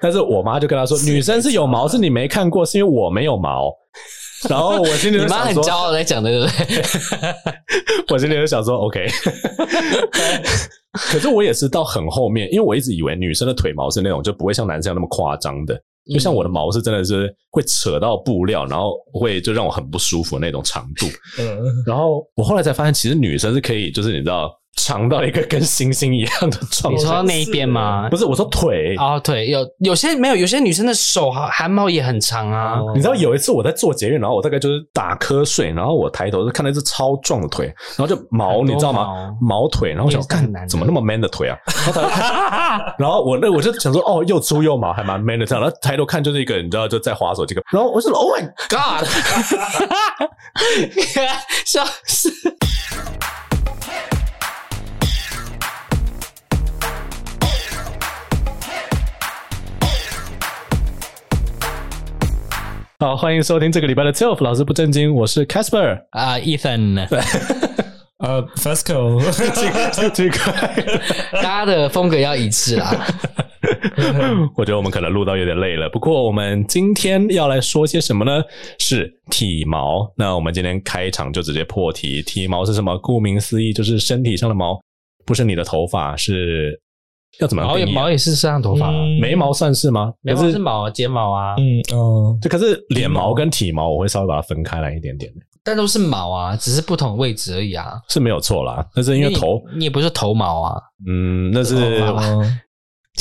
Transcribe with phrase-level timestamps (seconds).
[0.00, 3.72] 但是我妈就跟他说，女生是有毛，是你没看过，是因为我没有毛。
[4.50, 7.34] 然后我今天你妈很骄傲在讲的，对不对？
[8.12, 9.06] 我今天就想说，OK。
[10.92, 15.74] 可是我也是到很后面，因为我一直以为女生的腿毛是那种就不会像男生那么夸张的，
[16.12, 21.06] 就像我的毛是真的是会扯到布料，然后会就让我很不舒服的那种长度。
[21.38, 24.52] 嗯，然后我后来才发现，其实女生是可以，就是你知道。
[24.76, 26.90] 长到一个跟星星一样的状态。
[26.90, 28.08] 你说到那一边吗？
[28.10, 28.94] 不是，我说腿。
[28.98, 32.78] 哦，腿有有些没有，有些女生的手汗毛也很长啊。
[32.94, 37.66] 你知道有一次我在做捷运，然后我大概就是打瞌睡，然后我抬头就看到一只超壮的腿，
[37.96, 39.32] 然后就毛，你知道吗？
[39.40, 41.56] 毛腿，然后我想看怎么那么 man 的腿啊？
[42.98, 45.62] 然后我那我就想说，哦，又粗又毛，还蛮 man 的这样。
[45.62, 47.62] 然后抬头看就是一个，你知道就在滑手机个。
[47.72, 49.06] 然后我说，Oh my God！
[51.64, 52.30] 笑死。
[62.98, 67.06] 好，欢迎收听这个礼拜的 Telf 老师不正经，我是 Casper 啊、uh,，Ethan，
[68.20, 68.40] 呃、
[70.30, 70.38] 个，
[71.30, 73.06] 大家的风格要一致啦。
[74.56, 78.42] 我觉得我们可能录到有点累了，不过我们今天要来说些什么呢？
[78.78, 80.10] 是体毛。
[80.16, 82.96] 那我们今天开场就直接破题，体毛是什么？
[82.96, 84.80] 顾名思义，就是身体上的毛，
[85.26, 86.80] 不是你的头发，是。
[87.40, 87.70] 要怎么样？
[87.70, 90.12] 毛也毛也是摄像头发、啊嗯，眉毛算是吗？
[90.22, 91.54] 眉毛是毛，睫毛啊。
[91.58, 95.30] 嗯哦，就可是脸毛跟体毛，我会稍微把它分开来一点点。
[95.62, 98.00] 但都是毛啊，只是不同位置而已啊。
[98.08, 100.80] 是没有错啦，但是因为头你，你也不是头毛啊。
[101.06, 101.74] 嗯，那是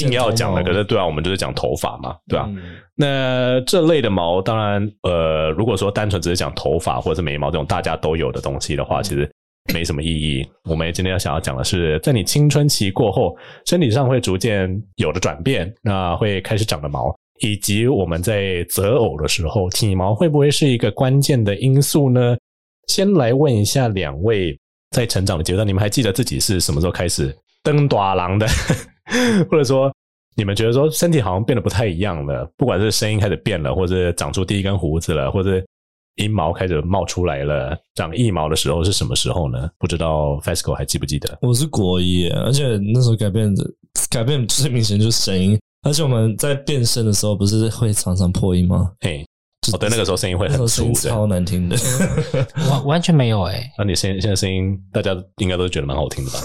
[0.01, 0.63] 硬要讲的。
[0.63, 2.61] 可是对啊，我们就是讲头发嘛，对吧、啊嗯？
[2.95, 9.29] 那这类的毛，当然，呃，如果说单纯只是讲头发或者是眉毛这种大家都有的东西的话，其实。
[9.73, 10.47] 没什么意义。
[10.63, 13.35] 我们今天要想要讲的是，在你青春期过后，
[13.65, 22.37] 身体上会逐渐有的转变，那会开始长的毛，以及我们在择偶的时候，体毛会不会是一个关键的因素呢？
[22.87, 24.57] 先来问一下两位，
[24.91, 28.47] 在成长的阶段，你们还记得自己是什么时候开始登大人的，
[29.49, 29.91] 或者说
[30.35, 35.63] 你们觉得说身体好像变得不太一样了，不管是声音开始变了，或者长出第一根胡子了，或者。
[36.15, 39.69] 阴毛开始冒出来了，长腋毛的时候是什么时候呢？
[39.77, 41.37] 不知道 Fasco 还记不记得？
[41.41, 43.63] 我是国一，而且那时候改变的
[44.09, 48.91] 改变最明显就是声音，而且我们在变声的时候不是会常常破音吗？
[49.01, 49.25] 嘿，
[49.73, 51.75] 哦，对，那个时候声音会很粗，超难听的，
[52.71, 53.69] 完完全没有哎。
[53.77, 56.39] 那你现现在声音，大家应该都觉得蛮好听的吧？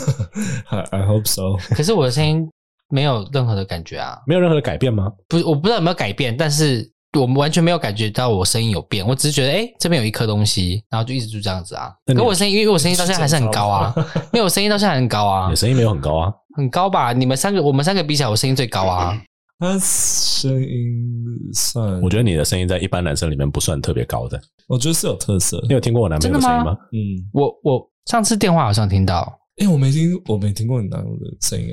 [0.90, 1.56] I I hope so。
[1.76, 2.50] 可是我的声音
[2.88, 5.12] 没有任何的感觉啊，没有任何的改变吗？
[5.28, 6.90] 不是，我不知道有没有改变，但是。
[7.18, 11.92] 我们完全没有感觉到我声音有变，我只是觉得，哎，这边有一颗东西，然后就一直就这样子啊。
[12.14, 13.92] 可我声音，因为我声音到现在还是很高啊，
[14.32, 15.48] 因为我声音到现在很高啊。
[15.50, 16.32] 你声音没有很高啊？
[16.56, 17.12] 很高吧？
[17.12, 19.20] 你们三个，我们三个比起来，我声音最高啊。
[19.58, 21.04] 那声音
[21.52, 24.40] 算，我觉得你的声音在一般男生里面不算特别高的。
[24.68, 25.60] 我觉得是有特色。
[25.68, 26.76] 你有听过我男朋友的声音吗？
[26.92, 31.68] 嗯，我我上次电话好像听到，哎，我没听，我没听过你男朋友的声音。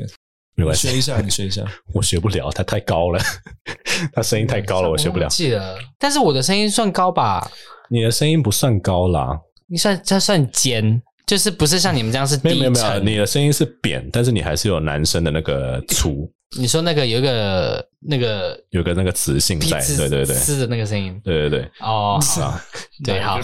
[0.57, 1.63] 没关系，学一下，你学一下。
[1.93, 3.21] 我学不了，他太高了，
[4.11, 5.27] 他声音太高了，我学不了。
[5.29, 7.49] 记得，但是我的声音算高吧？
[7.89, 12.57] 你的声音不算高啦，你算这算尖，就是不是像你们这样是低沉。
[12.57, 16.29] 没有没有，你的声音是扁，但是你还是有男生的那个粗。
[16.57, 21.71] 你说那个有一个那个有个那个磁性在，对对对，嘶的那个声音，对对对。
[21.81, 22.59] 哦， 好，
[23.03, 23.39] 对好。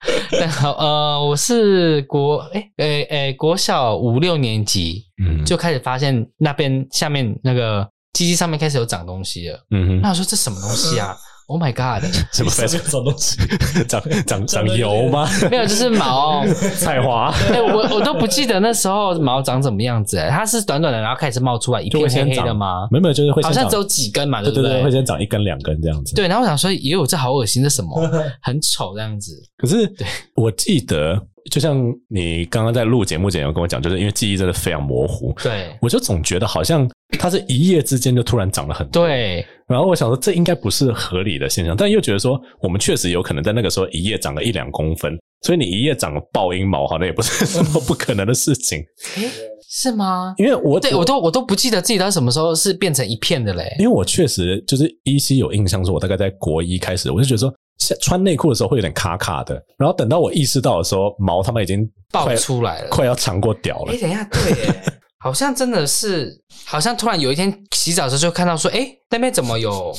[0.32, 11.14] 但好，呃，我是国，诶诶诶，国小五六年级，嗯，就开始发现那边下面那个鸡鸡上面开始有长东西了，嗯哼，那我说这什么东西啊？
[11.50, 12.04] Oh my god！
[12.32, 13.36] 什么长东西？
[13.88, 15.28] 长 长长油吗？
[15.50, 16.46] 没有，就是毛
[16.78, 17.34] 菜花。
[17.52, 20.16] 哎，我我都不记得那时候毛长怎么样子。
[20.30, 22.86] 它是短短的，然后开始冒出来一片黑黑的吗？
[22.92, 24.70] 没有，就是会好像只有几根嘛，对不对？
[24.74, 26.14] 对会先长一根两根这样子。
[26.14, 28.00] 对，然后我想说，也有这好恶心，这什么？
[28.40, 29.32] 很丑这样子。
[29.58, 30.06] 可是，对，
[30.36, 31.20] 我记得。
[31.50, 31.74] 就像
[32.08, 36.86] 你刚刚在录节目前有跟我讲，就是因为记忆真的非常模糊，对，我就总觉得好像
[37.20, 39.44] 它是一夜之间就突然长了很多，对。
[39.68, 48.82] 然后我想说，这应该不是合理的现象，但又觉得说，我们确实有可能在那个时候一夜长了一两公分，所以你一夜长了爆阴毛，好像也不是什么不可能的事情。
[49.16, 49.30] 诶
[49.68, 50.34] 是吗？
[50.38, 53.76] 因为我对我都我都不记得自己到什么时候是变成一片的嘞。
[53.78, 57.52] 因为我确实就是依稀有印象，说我大概在国一开始，我就觉得说。
[57.98, 63.92] 穿内裤的时候会有点卡卡的，然后等到我意识到的时候，毛他妈已经爆出来了，快要长过屌了。
[63.94, 64.82] 哎，等一下，对耶，
[65.20, 69.94] 好像真的是，好像突然有一天洗澡的时候就看到说，哎，那边怎么有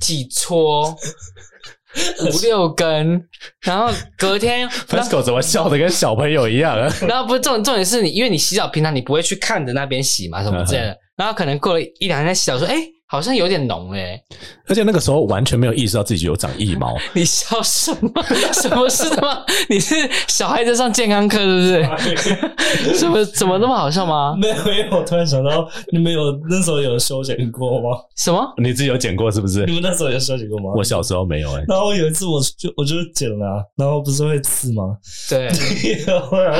[0.00, 0.90] 几撮
[2.24, 3.22] 五六根？
[3.60, 6.92] 然后隔天， Fasco 怎么笑的跟小朋友一样啊？
[7.06, 10.98] 然后不是重点，重点是你，因为你洗澡平常你不会去看着那边洗嘛，什么之类的。
[11.16, 12.76] 然后可能过了一两天洗澡说，哎。
[13.08, 14.20] 好像有点浓诶，
[14.66, 16.96] 而且那个时候完全没有意识到自己有长腋毛。
[17.14, 18.10] 你笑什么？
[18.52, 19.44] 什么事吗？
[19.70, 19.94] 你是
[20.26, 22.94] 小孩子上健康课是不是？
[22.98, 24.36] 怎么怎么那么好笑吗？
[24.40, 24.96] 没有，没有。
[24.96, 26.20] 我突然想到，你们有
[26.50, 27.96] 那时候有修剪过吗？
[28.16, 28.44] 什么？
[28.58, 29.64] 你自己有剪过是不是？
[29.66, 30.72] 你们那时候有修剪过吗？
[30.76, 31.64] 我小时候没有诶。
[31.68, 34.82] 然后有一次，我就我就剪了，然后不是会刺吗？
[35.30, 35.48] 对，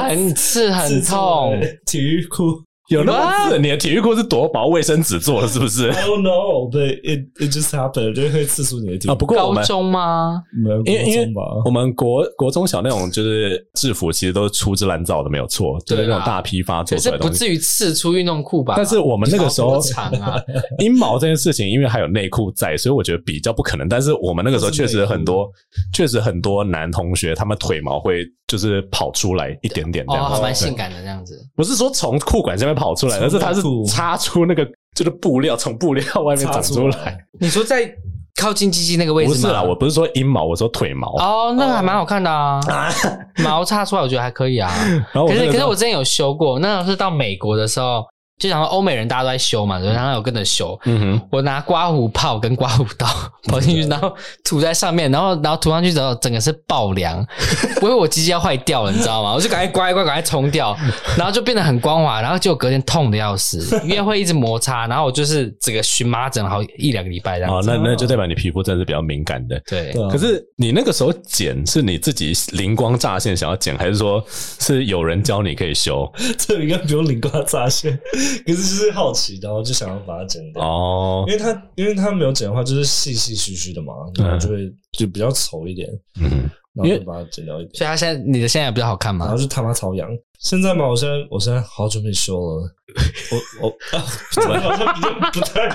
[0.01, 1.61] 很刺很痛。
[1.85, 2.63] 体育裤。
[2.89, 3.59] 有那么刺？
[3.59, 9.11] 你的体育裤是多薄卫生纸做的，是不是？I don't know, but it it just happened，就会刺出你的体育。
[9.11, 10.43] 啊，不过我们高中吗？
[10.53, 11.33] 没有，因为因为
[11.65, 18.75] 我们国国中小那种就是制服，其实都是粗制滥造的，没有错，就是那种大批发做出来的是不至于刺出运动裤吧？
[18.77, 20.41] 但是我们那个时候长啊，
[20.79, 23.89] 阴毛这件事情，因为还有内裤在，所以我觉得比较不可能。
[23.89, 25.51] 但是我们那个时候确实很多，
[25.93, 31.39] 确实很多男同学他们腿毛会就是跑出来一点点这样子，哦，蛮性感的这样子。
[31.57, 33.53] 不是说从裤管下面跑出来，而是它。
[33.53, 34.65] 是插出那个
[34.95, 37.19] 就是布料，从布料外面长出来。
[37.41, 37.91] 你说在
[38.39, 39.35] 靠近鸡鸡那个位置吗？
[39.35, 41.17] 不是啦，我不是说阴毛，我说腿毛。
[41.17, 42.61] 哦，那个还蛮好看的啊，
[43.43, 44.71] 毛插出来我觉得还可以啊。
[45.13, 48.05] 可是可是我之前有修过，那是到美国的时候。
[48.39, 50.79] 就想说欧美人大家都在修嘛，然后有跟着修。
[50.85, 53.07] 嗯哼，我拿刮胡泡跟刮胡刀
[53.49, 57.25] 跑进去，然后涂在上面，然后然后涂上去之后，整个是爆凉，
[57.81, 59.33] 不会我机器要坏掉了，你知道吗？
[59.33, 60.77] 我就赶快刮一刮，赶快冲掉，
[61.17, 67.71] 然后就变得很光滑，然后就隔天痛的要死，因为会一直摩擦，然后我就是整个荨麻疹好一两个礼拜这样子。
[67.71, 69.59] 哦，那那就代表你皮肤真的是比较敏感的。
[69.67, 76.07] 对，可是你那个时候剪是你自己灵光乍现想要剪，还是说是有人教你可以修？
[76.37, 77.99] 这应该不用灵光乍现。
[78.47, 85.89] 可是就是好奇，然后就想要把它剪掉哦，因为它因为它没有剪的话，就是细细须须的嘛，然后就会就比较丑一点，
[86.21, 87.75] 嗯，然后就把它剪掉一点。
[87.75, 89.27] 所以它现在你的现在比较好看嘛？
[89.27, 90.09] 然后就他妈朝阳。
[90.39, 92.71] 现在嘛，我现在我现在好久没修了，
[93.33, 93.77] 我我
[94.61, 95.69] 好像比较不太。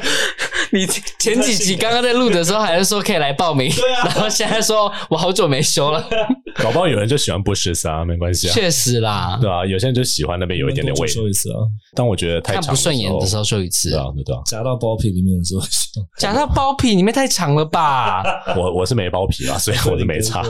[0.73, 0.87] 你
[1.19, 6.01] 前几集刚刚在录的时候还是说可以来报名，对啊，然后现在说我好久没修了，
[6.55, 11.59] 搞不好有人就喜欢不十三，没关系啊，确实啦，对啊，有些人就喜欢那边有一点点味，修一次啊，
[11.95, 18.23] 当我觉得太长不顺眼的时候修一次，对啊，对啊，夹到包皮里面的时候修，夹到包皮里面太长了吧？
[18.55, 20.43] 我我是没包皮啊，所以我就没差，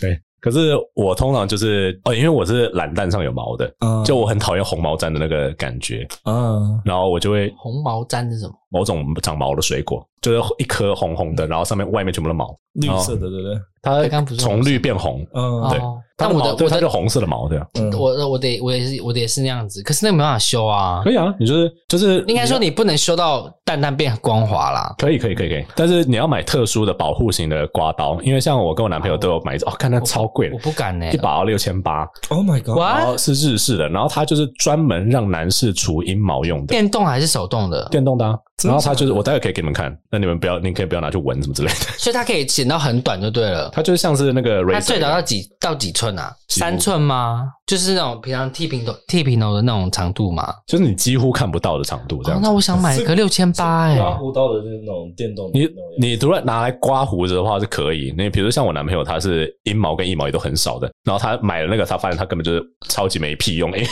[0.00, 0.20] 对。
[0.42, 3.72] 可是我通常就是哦，因为我是懒蛋上有毛的，
[4.04, 8.52] 就我很讨厌红毛毡的那个感觉，嗯，然后我就会红毛毡是什么？
[8.68, 13.60] 某种长毛的水果，就是一颗红红的，然后上面外面全部都毛，绿色的，对不对？
[13.82, 15.80] 它从绿变红，嗯，对。
[16.16, 17.66] 但我的对它就红色的毛，对啊。
[17.98, 21.00] 我我得我也是我得是那样子，可是那个没办法修啊。
[21.02, 24.94] 可以啊，你就是就是应该说你不能修到蛋蛋变光滑啦。
[24.98, 32.06] 可以可以可以可以，但是你要买特殊的保护型的刮刀，因为像我跟我男朋友都有买一支，哦，看它超贵的，我不敢呢，一把要六千八。
[32.28, 32.78] Oh my god！
[32.78, 36.66] 然后是日式的，然后它就是专门让男士除阴毛用的。
[36.66, 37.88] 电动还是手动的？
[37.90, 38.38] 电动的。
[38.68, 41.74] 然后他就是，我待会可以给你们看，那你们不要，你可以不要拿去闻什么之类的。
[41.98, 43.70] 所以它可以剪到很短就对了。
[43.72, 46.34] 它就是像是那个，它最短到几到几寸啊？
[46.48, 47.44] 三寸吗？
[47.66, 50.52] 就是那种平常剃平头剃平头的那种长度嘛？
[50.66, 52.40] 就是你几乎看不到的长度这样。
[52.42, 53.96] 那我想买个六千八哎。
[53.98, 55.68] 刮胡刀的那种电动，你
[55.98, 58.12] 你如果拿来刮胡子的话是可以。
[58.18, 63.86] 你比如像我男朋友，他是阴毛跟腋毛也都很少的，然后他买了那个，他发现他根本就是超级没屁用，因为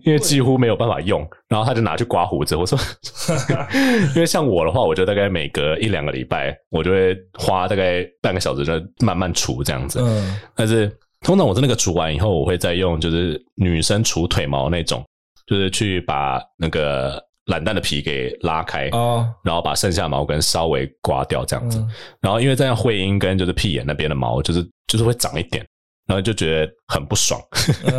[0.06, 2.56] 因为几乎没有办法用，然后他就拿去刮胡子。
[2.56, 2.78] 我说。
[4.14, 8.72] 因为像我的话，我就大概每隔一两个礼拜，我就会花大概半个小时，就
[9.04, 9.98] 慢慢除这样子。
[10.02, 10.90] 嗯，但是
[11.24, 15.02] 通常我是那个除完以后，我会再用就是女生除腿毛那种，
[15.46, 21.78] 就是去把那个懒蛋的皮给拉开，哦，然后把剩下毛根稍微刮掉这样子。
[21.78, 21.88] 嗯，
[22.20, 25.64] 然后因为这样会阴跟就是屁眼那边的毛，就是就是会长一点。
[26.06, 27.40] 然后就觉得很不爽，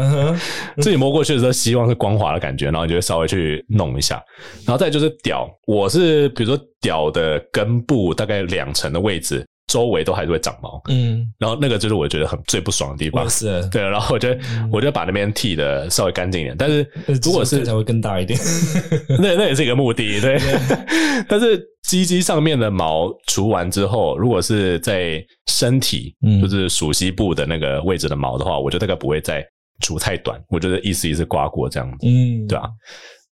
[0.78, 4.24] 自己摸过去的时候，希望是光滑的感觉，然后你就会稍微去弄一下，
[4.64, 9.44] 然后再就是屌，我是比如说屌的根部大概两层的位置。
[9.68, 14.30] 周围都还是会长毛，嗯，然后那个就是我觉得很最不爽的地方，是，对，然后我就
[14.72, 16.88] 我就把那边剃的稍微干净一点，但是
[17.24, 18.40] 如果是才会更大一点，
[19.20, 20.40] 那那也是一个目的，对，
[21.28, 29.44] 但是鸡鸡上面的毛除完之后，如果是在身体，就是属西部的那个位置的毛的话，我就大概不会再
[29.82, 32.70] 除太短，我觉得意思意思刮过这样子，嗯，对吧？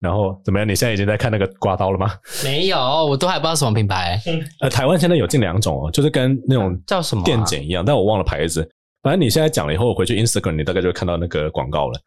[0.02, 0.68] 然后怎么样？
[0.68, 2.10] 你现在已经在看那个刮刀了吗？
[2.42, 4.20] 没有，我都还不知道什么品牌。
[4.60, 8.68] 呃，台湾现在有近两种哦，就是跟那种叫什么电剪一样，但我忘了牌子。
[9.02, 12.00] 反正你现在讲了以后，我回去 Instagram，你大概就会看到那个广告了。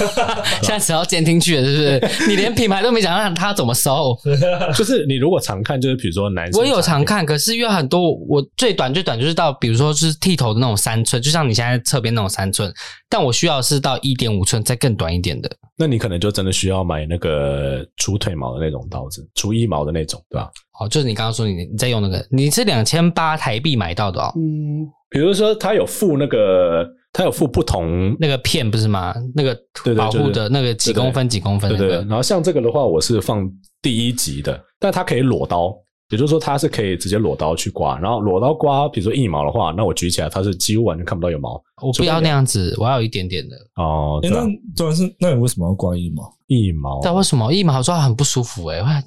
[0.62, 2.10] 现在只要监听去了，是不是？
[2.30, 4.16] 你连品牌都没讲，让他怎么搜？
[4.74, 12.72] 就是你如果常看，就是比如说男生，我有常看，可是因为很多，我最短最短就是到，比如说就是剃头的那种三寸，就像你现在侧边那种三寸，
[13.10, 15.50] 但我需要的是到一点五寸，再更短一点的。
[15.80, 20.50] 那你可能就真的需要买那个除腿毛的那种刀子，除腋毛的那种，对吧？
[20.78, 24.30] 哦，就是你刚刚说你你在用那个，你是两千八台币买到的哦。
[24.36, 26.86] 嗯，比如说它有附那个。
[27.12, 29.12] 它有附不同那个片不是吗？
[29.34, 29.52] 那个
[29.96, 31.96] 保护的那个几公分几公分，对对。
[32.02, 33.50] 然后像这个的话，我是放
[33.82, 35.76] 第一级的，但它可以裸刀。
[36.10, 41.62] 也就是说，它是可以直接裸刀去刮，然后裸刀刮，比如说腋毛的话，那我举起来，它是几乎完全看不到有毛。
[41.80, 43.56] 我不要那样子，我要有一点点的。
[43.76, 46.24] 哦，欸、那主要是，那你为什么要刮腋毛？
[46.50, 47.00] 腋毛？
[47.02, 48.80] 但为什么腋毛抓很不舒服、欸？
[48.80, 49.02] 哎，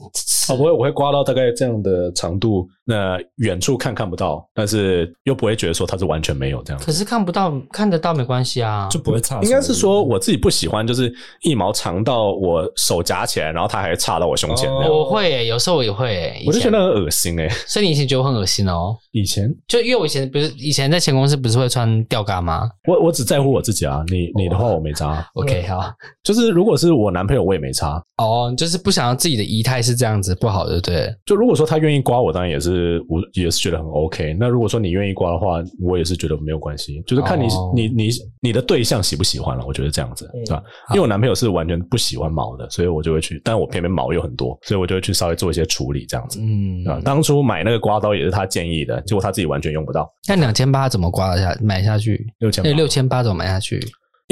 [0.50, 6.82] 我不会，我会刮到大概这样的长度，那远处看看不到，但是又不会觉得说它是完全没有这样。
[6.82, 9.42] 可是看不到，看得到没关系啊，就不会差。
[9.42, 14.72] 应该是说我自己不喜欢，就是腋毛长到我手夹起来，然后它还插到我胸前。
[14.74, 17.56] 我会、欸，有时候我也会、欸，我就觉得很恶心哎、欸。
[17.68, 18.96] 所以你以前觉得我很恶心哦？
[19.12, 22.70] 以前就因为我以前不是以前在前公司不是会穿吊嘎吗？
[22.88, 25.26] 我我只在乎我自己啊，你你的话我没扎。
[25.34, 28.02] OK，好，就是如果是我男朋友，我也没差。
[28.18, 31.14] 哦，就是不想要自己的仪态是这样子不好的，对。
[31.26, 34.36] 就如果说他愿意刮我，当然也是我也是觉得很 OK。
[34.40, 37.02] 那如果说你愿意刮的话，我也是觉得没有关系。
[37.08, 38.10] 就是看你、哦、你你
[38.42, 40.64] 你的对象喜不喜欢了，我觉得这样子，对吧？
[40.92, 46.40] 因为我男朋友是完全不喜欢毛的，所以我就会去，但我偏偏毛又很多，所以我就会去稍微做一些处理，这样子。
[46.42, 50.10] 嗯啊，当初买那个刮刀也是他建议的，结果他自己完全用不到。
[50.28, 52.26] 那两千八怎么刮得下买下去？
[52.40, 53.80] 六千八，六千八怎么买下去？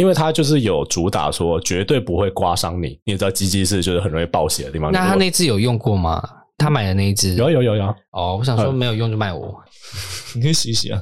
[0.02, 4.92] 因为他就是有主打说绝对不会刮伤你，你知道鸡鸡是就是很容易爆血的地方。
[4.92, 6.28] 那他那只有用过吗？
[6.58, 7.96] 他买的那一只有有有有。
[8.12, 9.56] 哦，我想说没有用就卖我，
[10.34, 11.00] 你可以洗一洗啊。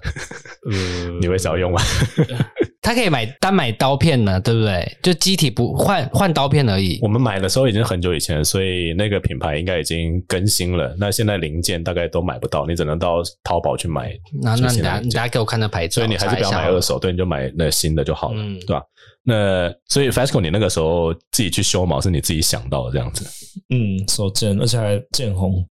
[0.70, 1.82] 呃， 你会想要用吗？
[2.81, 4.98] 他可以买单买刀片呢，对不对？
[5.03, 6.98] 就机体不换换刀片而已。
[7.01, 10.95] 我们买的时候已经很久以前了，所以那个品牌应该已经更新了。
[10.98, 14.12] 那现在零件大概都买不到，你只能到淘宝去买。
[14.41, 18.81] 那那你等你等下给我看那牌子，所以你还是不要买二手，对，你就买那新的就好了，嗯、对吧？
[19.24, 23.25] 那所以 Fasco，你那个时候自己去修毛是你自己想到的这样子？
[23.69, 25.63] 嗯，手贱，而且还见红。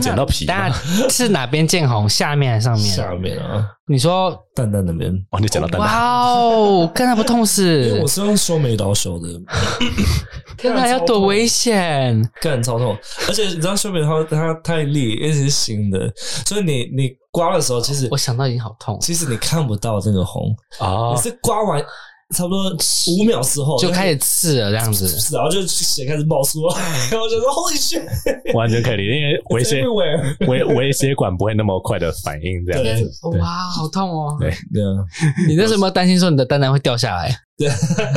[0.00, 0.74] 剪到皮，大家
[1.08, 2.08] 是哪边见红？
[2.08, 2.94] 下面还是上面？
[2.94, 3.64] 下面啊！
[3.86, 5.12] 你说蛋蛋那边？
[5.30, 5.88] 哦，你剪到蛋蛋。
[5.88, 7.62] 哇哦，看他不痛死！
[7.82, 9.28] 因为我是用修眉刀修的。
[10.56, 12.28] 天哪，要多危险！
[12.40, 12.96] 干超痛，
[13.28, 16.10] 而且你知道修眉刀它太裂，而且是新的，
[16.46, 18.98] 所以你你刮的时候，其实我想到已经好痛。
[19.00, 21.84] 其实你看不到这个红啊，你是刮完。
[22.34, 22.64] 差不多
[23.18, 26.76] 五秒之后就开始刺了，这样子，然后就血开始爆出来，
[27.10, 28.04] 然后就说后血，
[28.52, 29.82] 完全可以理解，因为微血
[30.48, 33.10] 微微血管不会那么快的反应，这样子。
[33.38, 34.36] 哇，好痛哦！
[34.40, 35.04] 对对啊，
[35.48, 37.34] 你那时候有没有担心说你的蛋蛋会掉下来？
[37.56, 37.68] 对，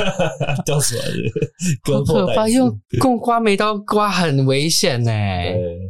[0.65, 1.13] 掉出来的，
[1.93, 2.47] 好可怕！
[2.49, 5.11] 用用刮眉刀刮很危险呢。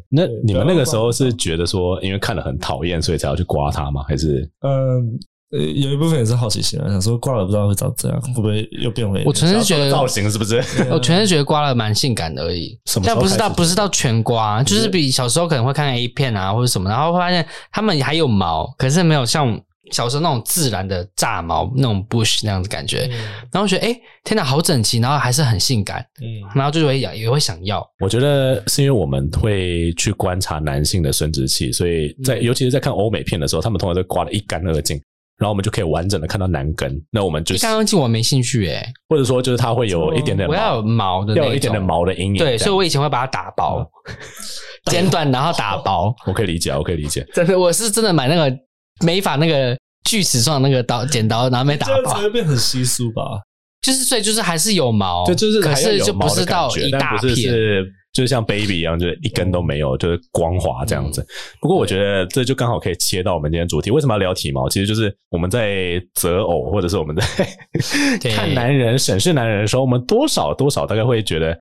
[0.10, 4.04] 那你们那个时候是觉得说，因为看了很讨厌，所以才要去刮它吗？
[4.08, 5.18] 还是嗯？
[5.52, 9.24] 呃，有一部分也是好奇心啊，想说刮了不知道会长这样，会不会又变回？
[9.26, 10.62] 我纯是觉得造型是不是？
[10.92, 12.78] 我纯是觉得刮了蛮性感的而已。
[13.06, 19.58] 但不是到不是到全刮，就是比小时候可能会看 A 片啊或者什么，然后会发现他们还有毛，可是没有像
[19.90, 23.10] 小时候那种自然的炸毛那种 bush 那样子感觉。
[23.54, 26.06] 然后觉得哎，天哪，好整齐，然后还是很性感。
[26.20, 27.82] 嗯，然后就会痒，也会想要。
[28.02, 35.02] 我觉得是因为我们会去观察男性的生殖器，所以在尤其是在看欧美片的时候，他们通常都刮的一干二净。
[35.38, 42.38] 然后我们就可以完整的看到男根，那我们就刚刚进我没兴趣诶，或者说就是它会有一点点毛，我要有毛的，要有一点点毛的阴影。
[42.38, 43.88] 对，所以我以前会把它打薄，
[44.90, 46.14] 剪短然后打薄。
[46.26, 47.26] 我可以理解，我可以理解。
[47.34, 48.58] 真的，我是真的买那个
[49.06, 49.78] 美发那个
[50.10, 53.22] 锯齿状那个刀剪刀，然后没打薄，会变很稀疏吧？
[53.82, 57.54] 就是所以就是还是有毛，就就是可是就不是到一大片。
[58.18, 61.24] 就是像 baby 一样，就是一根都没有，就是光滑这样子。
[61.62, 63.92] 不过我觉得这就刚好可以切到我们今天主题。
[63.92, 64.68] 为什么要聊体毛？
[64.68, 67.24] 其实就是我们在择偶，或者是我们在
[68.34, 71.56] 看男人、审视男人的时候，我们多少多少大概会觉得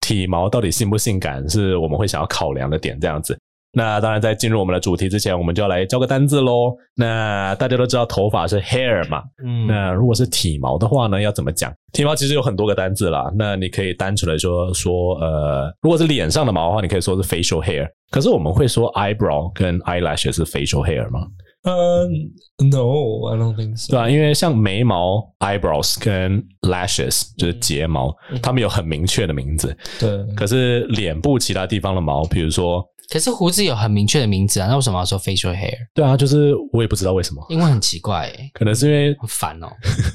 [0.00, 3.36] 体毛到底性不性感，是我们会想要考量的点这样子。
[3.78, 6.74] 那当然，在进入我们的主题之前，我们就要来教个单字喽。
[6.94, 11.70] 那大家都知道头发是 hair 嘛，嗯，那如果是体毛的话呢，要怎么讲？
[11.92, 13.30] 体毛其实有很多个单字啦。
[13.36, 17.86] 那你可以单纯的说说，呃，如果是脸上的毛的话，你可以说是 facial hair。
[18.10, 21.26] 可是我们会说 eyebrow 跟 eyelash 是 facial hair 吗？
[21.68, 22.08] 嗯、
[22.58, 23.90] uh,，No，I don't think so。
[23.90, 29.76] 对啊，因为像眉毛 （eyebrows） 跟 lashes 就是睫毛，它们有很明确的名字。
[29.98, 35.74] 对，可是脸部其他地方的毛，比如说，可是胡子有很明确的名字啊，那为什么要说 facial hair？
[35.92, 39.66] 对啊，就是我也不知道为什么，因为很奇怪、欸，可能是因为很烦哦。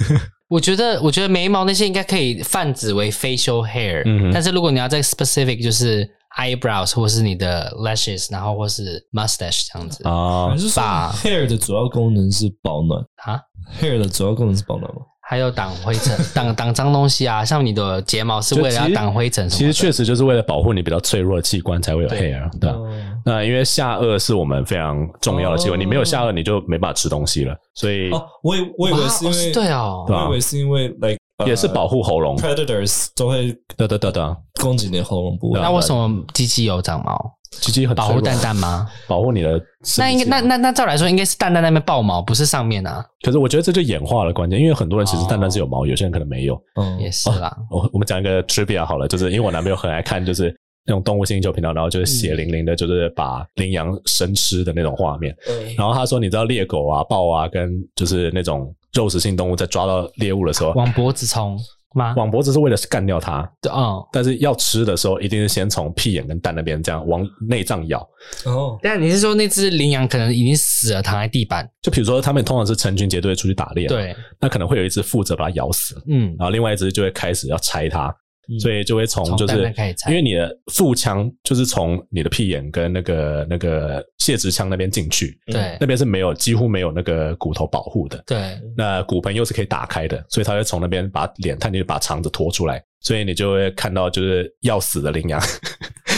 [0.47, 6.09] 我觉得，我觉得眉毛那些应该可以泛指为 facial hair，嗯，但是如果你要在 specific 就是。
[6.37, 13.39] Eyebrows 或是你的 lashes，然后或是 mustache 这样子啊，还是说 hair 的主要功能是保暖啊
[13.79, 15.01] ？hair 的主要功能是保暖吗？
[15.23, 19.47] 还有挡灰尘、 挡挡脏东西啊，像你的睫毛是为了要挡灰尘。
[19.47, 22.77] 其实确实就是为了保护你比较脆弱的器官才会有 hair，对吧？
[23.23, 27.55] 那因为下颚是我们非常重要的器官，你没有下颚你就没办法吃东西了。
[27.75, 31.20] 所以哦，我以我以为是因为对哦，我以为是因为 like。
[31.47, 35.59] 也是保护喉咙，predators 都会得得得得攻击你的喉咙部位。
[35.59, 37.17] 那为什么鸡鸡有长毛？
[37.59, 38.89] 鸡鸡很保护蛋蛋吗？
[39.07, 39.61] 保护你的？
[39.97, 43.05] 那应该那那那照来说，应该是蛋蛋那边爆毛，不是上面啊。
[43.23, 46.57] 可是我觉得这就演化了关键，因为很多人其实蛋蛋是有毛，有些人可能没有。
[46.75, 47.53] 嗯，也是啦。
[47.69, 50.55] 我我们讲一个 trivia 好了，就是因为我男朋友很爱看，就是
[50.85, 55.35] 那种动物星球频道，然后就是血淋淋的，就是把羚羊生吃的那种画面。
[55.77, 61.57] 然后他说，你知道猎狗啊、豹啊，跟就是那种肉食性动物在抓到猎物的时候，往脖子冲
[61.93, 62.13] 吗。
[62.15, 67.99] 往脖子是为了干掉它，对哦，但是要吃的时候，一定是先从屁眼跟蛋那边这样往内脏咬。
[68.45, 71.69] 哦，但你是说那只羚羊可能已经死了，躺在地板？
[71.81, 78.13] 就比如说他们通常是成群结队出去打猎，对，那可能会有一只负责把它咬死，嗯，然后另外一只就会开始要拆它。
[78.59, 79.73] 所以就会从就是，
[80.07, 95.41] 因为你的腹腔就是从你的屁眼跟那个那个泄殖腔那边进去，对，那边是没有几乎没有那个骨头保护的，对，那骨盆又是可以打开的，所以他会从那边把脸探进去，把肠子拖出来，所以你就会看到就是要死的羚羊，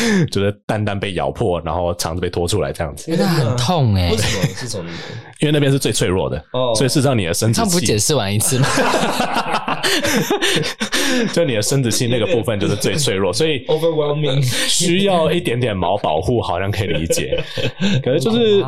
[0.32, 4.84] 就是蛋蛋被咬破，然后肠子被拖出来这样子，因为很痛哎，为什么是从？
[5.40, 8.68] 因为那边是最脆弱的，哦，所以事实上你的生殖器，他不解释完一次吗？
[11.34, 17.38] 就你的生殖器那个部分就是最脆弱，所以 overwhelming 需要一点点毛保护，好像可以理解。
[18.02, 18.62] 可是就是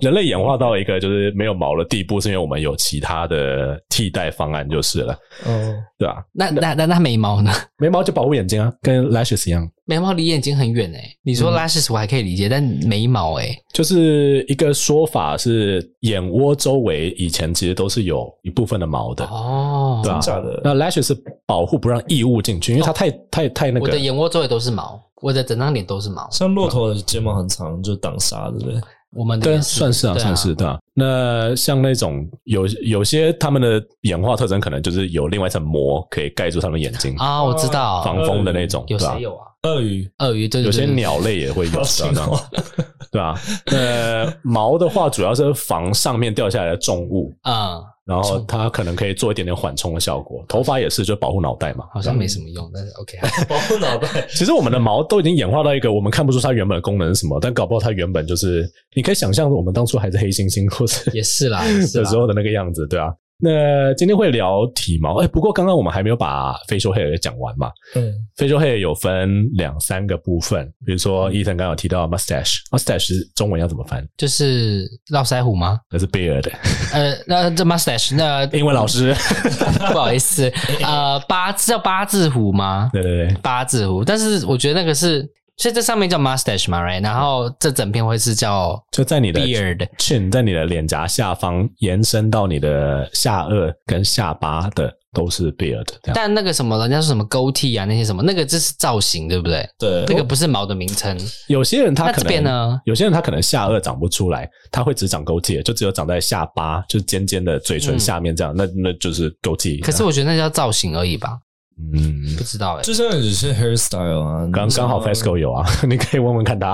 [0.00, 5.12] 人类演化到一个就是没有毛的地步，是因为我们有其他的替代方案就是了。
[5.44, 6.24] 哦，对吧？
[6.32, 7.52] 那那那那眉毛呢？
[7.78, 9.68] 眉毛就保护眼睛啊，跟 lashes 一样。
[9.88, 20.18] 眉毛离眼睛很远诶，你说 lashes 我还可以理解，但眉毛诶，就是一个说法是眼窝周围以前其实都是有一部分的毛的哦，对吧？
[20.20, 20.60] 真的。
[20.64, 21.16] 那 lashes 是
[21.46, 23.86] 保护不让异物进去，因为它太太太那个。
[23.86, 26.28] 我的眼窝周围都是毛，我的整张脸都是毛。
[26.32, 28.80] 像骆驼的睫毛很长，就挡沙，对不对？
[29.14, 30.76] 我们对，算是啊，算是对啊。
[30.98, 39.44] 那像那种有有些他们的演化特征，可能就是有另外一层膜可以盖住他们眼睛啊，我知道防风的那种，有谁有啊？
[39.64, 42.40] 鳄鱼，鳄鱼，对，有些鸟类也会有，知道吗？
[43.12, 50.44] 对吧，呃，毛的话主要是防上面掉下来的重物啊，然后它可能可以做一点点缓冲的效果。
[50.48, 54.08] 头发也是，就保护脑袋嘛，好像没什么用，但是 OK，保护脑袋。
[54.28, 63.12] 其实我们的毛都已经演化到一个我们看不出它原本的功能是什么，但搞不好它原本就是，你可以想象我们当初还是黑猩猩或者也是啦，有时候的那个样子，对啊。
[63.38, 67.70] 那今天会聊体毛，哎，不过刚刚我们还没有把 facial hair 也讲完嘛。
[67.94, 74.02] 嗯，facial hair 有分两三个部分，比如说 Ethan 刚刚有提到 mustache，mustache 中文要怎么翻？
[74.16, 75.78] 就是络腮胡吗？
[75.90, 76.50] 那是 beard？
[76.94, 79.14] 呃，那这 mustache 那英文老师
[79.92, 80.50] 不好意思，
[80.82, 82.88] 呃，八字叫八字胡吗？
[82.90, 85.30] 对对对，八字胡，但是我觉得那个是。
[85.56, 87.02] 所以这上面叫 mustache 嘛，right？
[87.02, 95.86] 然后这整片会是叫就在你的 beard chin，在你的脸颊下方延伸到你的下颚跟下巴的都是 beard。
[96.12, 99.66] 但那个什么，人家说什么 goatee 啊，那些什么，那个这是造型，对不对？
[99.78, 101.18] 对，那个不是毛的名称。
[101.48, 102.78] 有些人他可能？
[102.84, 109.80] 有些人他可能下颚长不出来，他会只长 goatee，就只有长在下巴，就尖尖的嘴唇下面这样，嗯、那那就是 goatee。
[109.80, 111.38] 可是我觉得那叫造型而已吧。
[111.78, 116.72] 嗯，不知道哎、欸，就像只是 hairstyle 啊，刚刚好 Fasco 有啊， 你可以问问看他。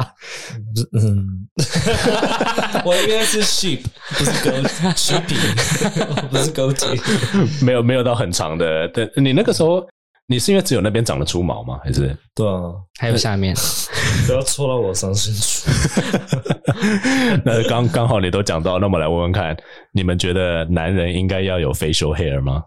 [0.92, 1.48] 嗯，
[2.86, 5.34] 我应该是 sheep，不是 goat，sheepy，
[6.30, 8.88] 不是 goatee，没有没有到很长的。
[8.94, 9.84] 但你那个时候，
[10.28, 11.80] 你是因为只有那边长得出毛吗？
[11.82, 12.16] 还是？
[12.32, 13.56] 对啊，还有下面，
[14.28, 15.68] 不要戳到我伤心处。
[17.44, 19.56] 那刚刚好你都讲到，那我们来问问看，
[19.92, 22.62] 你们觉得男人应该要有 facial hair 吗？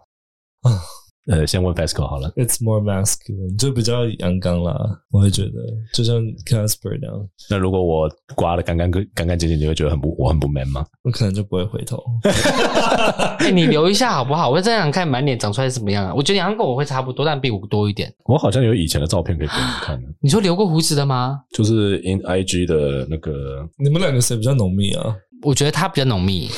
[0.62, 0.70] 啊。
[1.26, 2.30] 呃，先问 Fasco 好了。
[2.36, 4.74] It's more masculine，就比较阳刚啦。
[5.10, 5.52] 我会觉得，
[5.92, 7.28] 就像 Casper 那样。
[7.50, 10.86] 那如果我刮得干干干干干净净，你会觉得很不我很不 man 吗？
[11.02, 12.02] 我可能就不会回头。
[13.40, 14.48] 哎、欸，你留一下好不好？
[14.50, 16.14] 我再想看满脸长出来是什么样啊？
[16.14, 18.12] 我觉得你好像跟我会差不多，但比我多一点。
[18.26, 20.00] 我好像有以前的照片可以给你看。
[20.20, 21.40] 你说留过胡子的吗？
[21.52, 23.68] 就是 in IG 的那个。
[23.78, 25.16] 你们两个谁比较浓密啊？
[25.42, 26.48] 我觉得他比较浓密，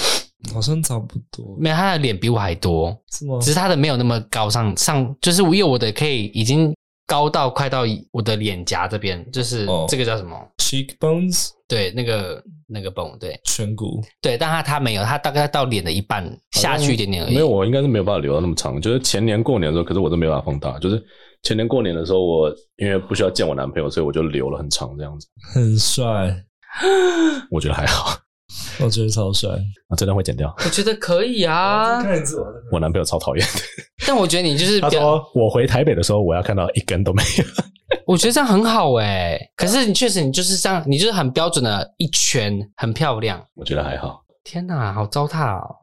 [0.53, 1.57] 好像差不多。
[1.59, 3.38] 没有，他的脸比我还多，是吗？
[3.40, 6.74] 只是他的没有那么高上上，就是因为我的可以已经
[7.07, 11.51] 高到快到我的脸颊这边，就是这个叫什么？cheekbones。
[11.66, 14.03] 对，那个那个 bone，对，颧骨。
[14.22, 17.35] 对，但他他没有，他大概到脸的一半下去一点点而已。
[17.35, 18.81] 没有，我应该是没有办法留到那么长。
[18.81, 20.79] 就是前年过年的时候，可是我都没有办法放大。
[20.79, 21.05] 就是
[21.42, 25.27] 前年过年的时候，我因为不需要见我男朋友，所以我就留了很长这样子。
[25.53, 26.35] 很帅，
[27.51, 28.18] 我觉得还好。
[28.81, 29.93] 我觉得超帅啊！
[29.97, 30.55] 这段会剪掉。
[30.65, 32.01] 我觉得可以啊。
[32.73, 33.61] 我男朋友超讨厌的。
[34.07, 37.45] 但我觉得你就是他说我回台北的时候，我要看到一根都没有。
[38.07, 43.43] 我觉得这样很好哎、欸、可是你确实你就是这样，你就是很标准的一圈，很漂亮。
[43.55, 44.23] 我觉得还好。
[44.45, 45.77] 天哪，好糟蹋哦！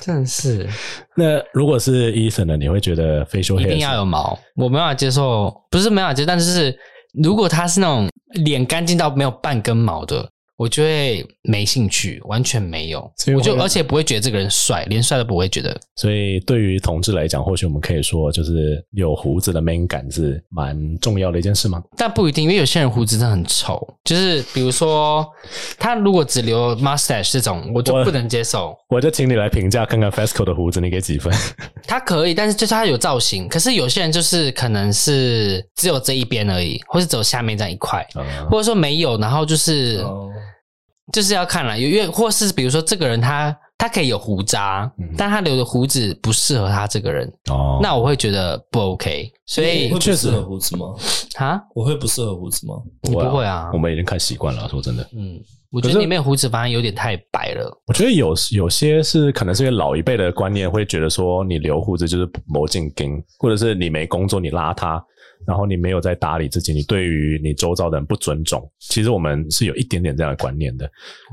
[0.00, 0.68] 真的是。
[1.16, 2.56] 那如果是 Eason 呢？
[2.56, 4.38] 你会觉得 facial hair 一定要有毛？
[4.54, 6.78] 我没办法接受，不是没办法接受，但是
[7.22, 8.08] 如果他是那种
[8.44, 10.30] 脸干净到没有半根毛的。
[10.60, 13.10] 我就会没兴趣，完全没有。
[13.16, 15.74] 所以我就而且不会觉得这个人帅，连帅都不会觉得。
[15.96, 21.82] 所以对于同志来讲，或许我们可以说，就是有胡子的 man 感是蛮重要的一件事吗？
[21.96, 23.88] 但不一定，因为有些人胡子真的很丑。
[24.04, 25.26] 就是比如说，
[25.78, 28.76] 他如果只留 mustache 这种，我就不能接受。
[28.90, 31.32] 我，我就请你来评价看看 Fasco 的胡子，你给几分？
[31.88, 33.48] 他可以，但是就是他有造型。
[33.48, 40.04] 可是有些人就是可能是只有这一边而已，或是只有下面这样一块，嗯、或者说没有，然后就是。
[40.04, 40.30] 嗯
[41.12, 49.30] 就是要看了，因为或是比如说这个人他他可以有胡渣，嗯、但他留的胡子不适合他这个人，哦，那我会觉得不 OK。
[49.46, 50.86] 所以确实合胡子吗？
[51.36, 52.74] 啊，我会不适合胡子吗？
[53.02, 54.68] 你不会啊，我们已经看习惯了。
[54.68, 55.40] 说真的，嗯，
[55.72, 57.70] 我觉得你没有胡子反而有点太白了。
[57.86, 65.02] 我觉得有有些是可能是因为老一辈的观念会觉得说你留胡子就是没正经，或者是你没工作你邋遢。
[65.50, 68.62] 然后你没有在打理自己，你对于你周遭的人不尊重。
[68.78, 70.88] 其实我们是有一点点这样的观念的。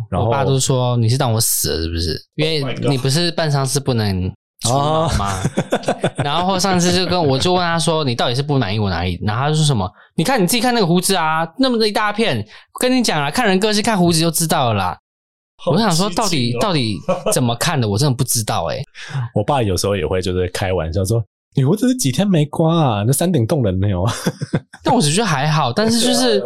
[0.09, 2.19] 然后我爸都说你是当我死了是不是？
[2.33, 4.27] 因为你不是办丧事不能
[4.61, 5.39] 除毛吗？
[6.25, 9.19] 然后上次就跟我就问他说，你到底是不满意我哪里？
[9.21, 9.87] 然后他就说什么？
[10.15, 12.43] 你看你自己看那个胡子啊，那么的一大片。
[12.79, 14.97] 跟你讲啊，看人个性看胡子就知道了
[15.67, 16.97] 我想说到底到底
[17.31, 17.87] 怎么看的？
[17.87, 18.83] 我真的不知道哎、欸、
[19.35, 21.23] 我爸有时候也会就是开玩笑说。
[21.55, 23.03] 你胡子是几天没刮啊？
[23.05, 24.05] 那山顶洞人没有？
[24.83, 26.41] 但我只觉得还好，但是就是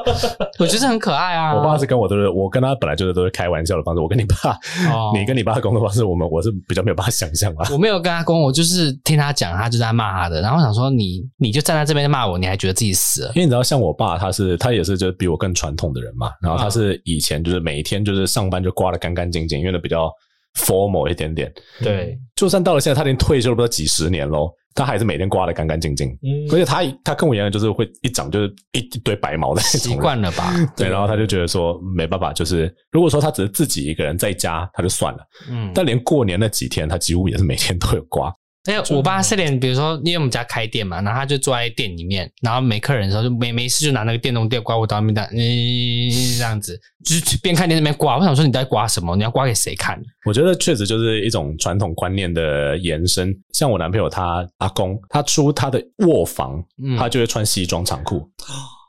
[0.58, 1.54] 我觉得很可爱啊。
[1.54, 4.00] 我爸是跟我都是，我跟他本来就是都是开玩笑的方式。
[4.00, 4.52] 我跟你爸，
[4.90, 7.68] 哦、你跟你爸的沟通方式，我们我是比较没有办法想象啊。
[7.70, 10.40] 我没有跟他沟通，我就是听他讲，他就在骂他的。
[10.40, 13.28] 然后我想说你，你你就站在这边骂我，你还觉得自己死了？
[13.36, 16.30] 因为你知道，像我爸，他是他也是就是比我更传统的人嘛。
[16.40, 20.10] 然后他是以前就是每一天就是上班就刮的干干净净，因为那比较。
[20.54, 26.08] Formal 一点点，对，就算到了现在，他连退休都不知道几十年喽，他还是每天刮得干干净净。
[26.22, 29.92] 嗯，而且他他跟我一样，就是会一长就是一一堆白毛的那种。
[29.92, 30.54] 习惯了吧？
[30.76, 35.18] 对，然后他就觉得说没办法，就是如果说他只是自己一个人在家，他就算了。
[35.50, 38.32] 嗯，但连过年那几天，他几乎也是每天都有刮。
[38.64, 48.16] 哎，我爸是连，比如说，因为我们家开店嘛，然后他就坐在店里面，然后没客人的时候就没没事就拿那个电动电刮胡刀那边的，嗯，这样子，就是边看店那边刮。
[48.16, 49.14] 我想说你在刮什么？
[49.16, 50.00] 你要刮给谁看？
[50.24, 53.36] 我觉得确实就是一种传统观念的延伸。
[53.52, 58.26] 像我男朋友他阿公，他出他的卧房，嗯、他就会穿西装长裤、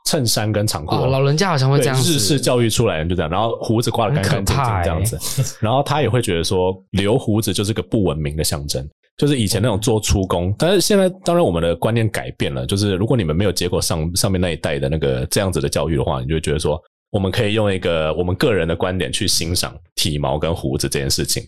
[0.06, 1.06] 衬衫跟长裤、哦。
[1.06, 8.88] 老人家好像会这样子，日式教育出来人就这样，然后胡子刮的干干净净这样子，欸、然后他也会觉得说留胡子就是个不文明的象征。
[9.16, 12.66] 就是以前那种做粗工，但是现在当然我们的观念改变了。
[12.66, 16.78] 就是如果你们没有接过上上面那一代的那个这样子的教育的话，你就觉得说，
[17.10, 21.42] 我们可以用一个我们个人的观点去欣赏体毛跟胡子这件事情。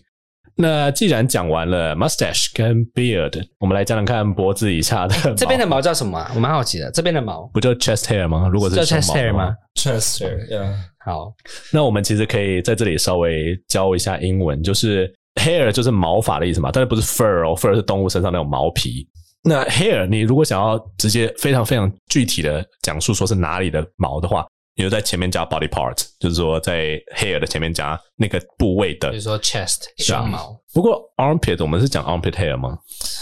[0.55, 5.35] 那既然讲完了 mustache 跟 beard，我们来讲讲看脖子以下的。
[5.35, 6.31] 这边的毛叫什么啊？
[6.33, 6.89] 我蛮好奇的。
[6.89, 8.49] 这边的毛不就 chest hair 吗？
[8.51, 10.73] 如果是叫 chest hair 吗？chest hair，yeah。
[11.05, 11.31] 好，
[11.71, 15.13] 那我们其实可以在这里稍微教一下英文，就是。
[15.39, 19.07] Hair 就是毛发的意思嘛，但是不是 fur 哦，fur 是动物身上那种毛皮。
[19.41, 30.53] 那 hair 你如果想要直接非常非常具体的讲述说是哪里的毛的话，你就在前面加 body part，就是说在 hair 的前面加那个部位的，比如说 chest 胸毛。
[30.73, 32.77] 不过 armpit 我们是讲 armpit hair 吗？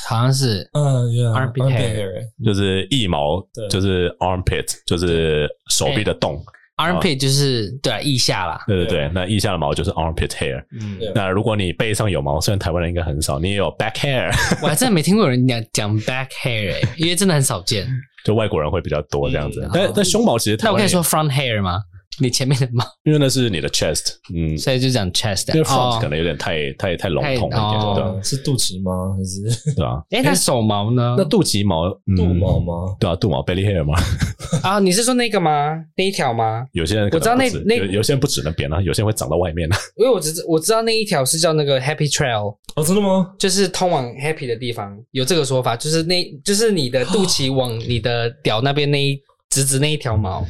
[0.07, 2.09] 好像是，嗯、uh,，armpit hair
[2.43, 6.43] 就是腋毛，就是 armpit，就是手臂的洞。
[6.77, 8.63] Armpit 就是对啊，腋下啦。
[8.67, 10.63] 对对对，那腋下的毛就是 armpit hair。
[10.79, 14.31] 嗯，那如果你背上有毛，虽然台湾人应该很少，你也有 back hair。
[14.61, 17.87] 我还真的没听过有人讲讲 back hair，欸，因为真的很少见。
[18.23, 19.67] 就外国人会比较多这样子。
[19.73, 21.79] 但但胸毛其实，那我可以说 front hair 吗？
[22.19, 28.15] 你前面的毛，因为那是你的 chest，嗯，所以就讲 chest，因为 front 可能有点太太太笼统一点，对吧？
[28.23, 29.15] 是肚脐吗？
[29.15, 30.01] 还是对啊？
[30.09, 31.15] 哎，那手毛呢？
[31.17, 32.95] 那肚脐毛，肚毛吗？
[32.99, 33.93] 对啊，肚毛 belly hair 吗？
[34.63, 35.77] 啊，你是说那个吗？
[35.95, 36.65] 那一条吗？
[36.71, 39.77] 有些人我知道那那有些人不止那边啊，有些人会长到外面啊。
[39.97, 43.31] 因为我只我知道那一条是叫那个 happy trail，哦，真的吗？
[43.37, 50.43] 就是通往 happy 的地方，有这个说法，就是那就是你的肚脐往你的屌那边那一直直那一条毛。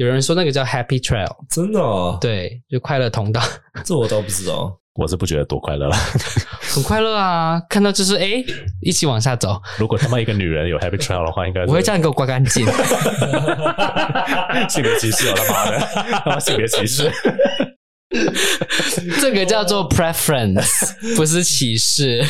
[0.00, 2.16] 有人说那个叫 Happy Trail，真的哦？
[2.22, 3.38] 对，就快乐通道。
[3.84, 5.96] 这我倒不知道，我是不觉得多快乐了，
[6.72, 7.60] 很快乐啊！
[7.68, 8.42] 看到就是哎，
[8.80, 9.60] 一起往下走。
[9.76, 12.64] 如果他妈一个女人有 Happy Trail 的话，应该我会叫你给我刮干净。
[14.70, 15.78] 性别歧视哦，他妈的，
[16.24, 17.12] 他妈性别歧视。
[19.20, 22.24] 这个叫做 preference，不是歧视。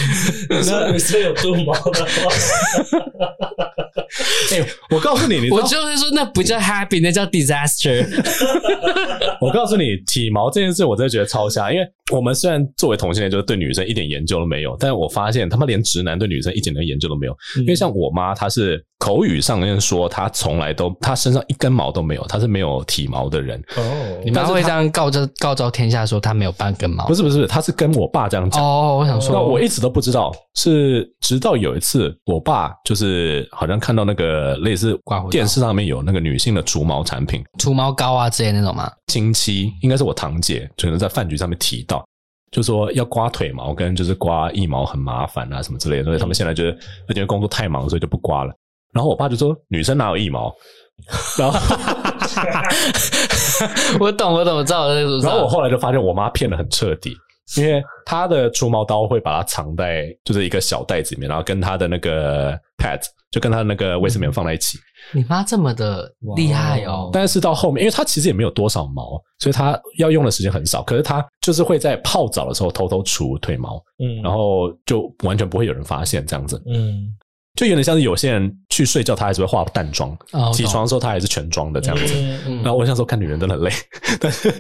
[0.66, 2.10] 那女生有肚毛的话。
[4.50, 8.04] 哎、欸，我告诉你，你我就是说，那不叫 happy，那叫 disaster。
[9.40, 11.72] 我告诉你，体毛这件事，我真的觉得超瞎。
[11.72, 17.36] 因为我们虽然作为同性恋，就是对女生一点研究都没有，但是我发现他们连直男对女生一点的研究都没有。
[17.58, 23.62] 因为像我妈，她是口语上面说，她从来都她身上一根毛都没有，她是没有体毛的人。
[23.76, 27.06] 哦，你妈会这样告着告昭天下说他没有半根毛？
[27.06, 28.60] 不是不是，他是跟我爸这样讲。
[28.60, 34.98] 哦，我想说，那我一直都不知道，是直到有一次，我爸就是好像看到那个类似
[35.30, 38.90] 电视上面有那个女性的除毛产品，除毛膏啊之类那种吗？
[39.06, 42.04] 亲戚应该是我堂姐，可能在饭局上面提到，
[42.50, 46.70] 就说要刮腿毛跟就是刮腋毛很麻烦啊什么之类的，所以他们现在就是
[47.14, 48.52] 因为工作太忙，所以就不刮了。
[48.92, 50.52] 然后我爸就说女生哪有腋毛？
[51.38, 51.58] 然后
[54.00, 55.18] 我懂我懂我知道我在说。
[55.20, 57.16] 然后我后来就发现我妈骗得很彻底。
[57.56, 63.00] 因为她的除毛刀会把它藏在就是一个小袋子里面，然后跟她的那个 pad
[63.32, 64.78] 就跟她的那个卫生棉放在一起。
[65.12, 67.10] 你妈这么的厉害哦！
[67.12, 70.80] 但是到后面，因为她其实也没有多少毛，所以她要用的时间很少。
[70.84, 77.12] 可是她就是会在泡澡的时候偷偷除腿毛，嗯，然后就完全不会有人发现这样子，嗯。
[77.56, 82.14] 就有点像是有些人去睡觉，他还是会化淡妆；哦、起床的时候，他还是全妆的这样子。
[82.62, 83.70] 然后我想说，看女人真的很累。
[84.20, 84.54] 但是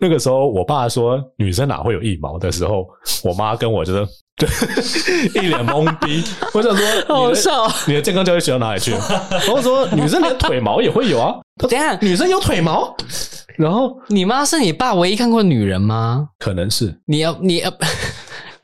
[0.00, 2.86] 那个时候，我爸说女生哪会有腋毛的时候，
[3.22, 4.48] 我妈跟我就是对
[5.42, 6.24] 一脸懵逼。
[6.54, 8.92] 我想说，好笑，你的健康教育学到哪里去？
[8.92, 11.34] 然后说女生连腿毛也会有啊？
[11.58, 12.96] 等下，女生有腿毛？
[13.56, 16.28] 然后你妈是你爸唯一看过女人吗？
[16.38, 16.98] 可能是。
[17.06, 17.70] 你要你要。
[17.70, 17.76] 你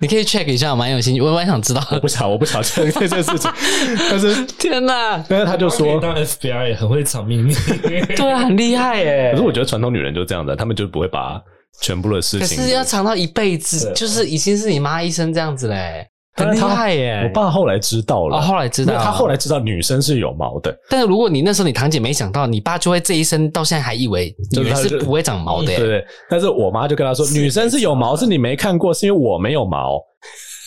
[0.06, 1.82] 可以 check 一下，蛮有兴趣，我蛮想知道。
[1.90, 3.50] 我不想，我不想这这件事情。
[4.10, 5.24] 但是天哪！
[5.28, 7.52] 但是他就说，当 FBI 也很会藏秘密，
[8.16, 9.30] 对啊，很厉害耶。
[9.32, 11.42] 可是我觉得传统女人就是这样的，她们就不会把
[11.80, 12.56] 全部的事情。
[12.58, 16.06] 可是要藏到一辈子，就是已经是你妈一生这样子嘞。
[16.38, 17.22] 很厉害耶！
[17.24, 20.76] 我爸后来知道了，哦，后来知道，他后来知道女生是有毛的。
[20.88, 25.66] 但是如果你那时候你堂姐没想到，你爸就会这一生到现在还以为女人是不会长毛的。
[25.66, 26.06] 对对。
[26.30, 30.00] 但是我妈就跟他说，女生是有毛，是你没看过，是因为我没有毛。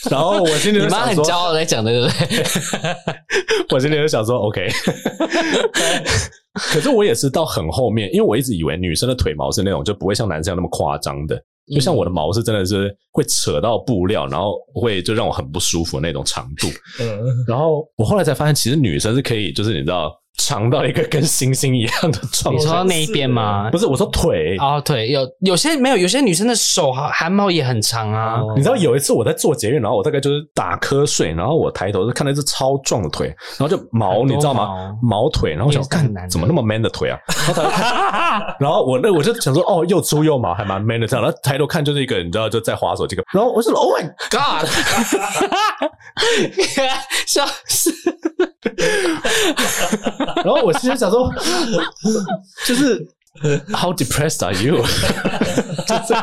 [0.10, 2.96] 然后我心里就说，你妈很骄傲在讲的，对不对？
[3.70, 4.68] 我心里就想说，OK。
[6.74, 11.40] 可是我也是到很后面，因为我一直以为女生的腿毛是那种就不会像男生那么夸张的。
[11.74, 16.68] 就像我的毛是真的是会扯到布料，然后会就让我很不舒服那种长度。
[17.00, 20.12] 嗯，然后我后来才发现，其实女生是可以，就是你知道。
[20.38, 22.60] 长到一个跟星星一样的状态。
[22.60, 23.70] 你说到那一边吗？
[23.72, 24.56] 不是，我说腿。
[24.60, 28.42] 哦，腿有有些没有，有些女生的手汗毛也很长啊。
[28.56, 34.96] 你知道有一次我在做捷运，然后我大概就是打瞌睡，然后我抬头就看到一只超壮的腿，然后就毛，你知道吗？
[35.02, 37.20] 毛腿，然后我想看怎么那么 man 的腿啊？
[38.60, 41.24] 然后我那我就想说，哦，又粗又毛，还蛮 man 的这样。
[41.24, 43.24] 然后抬头看就是一个，你知道就在滑手这个。
[43.32, 44.68] 然后我就说，Oh my God！
[47.28, 47.92] 笑死。
[50.44, 51.32] 然后我其实想说，
[52.68, 53.06] 就是
[53.74, 54.78] How depressed are you？
[55.88, 56.14] 就是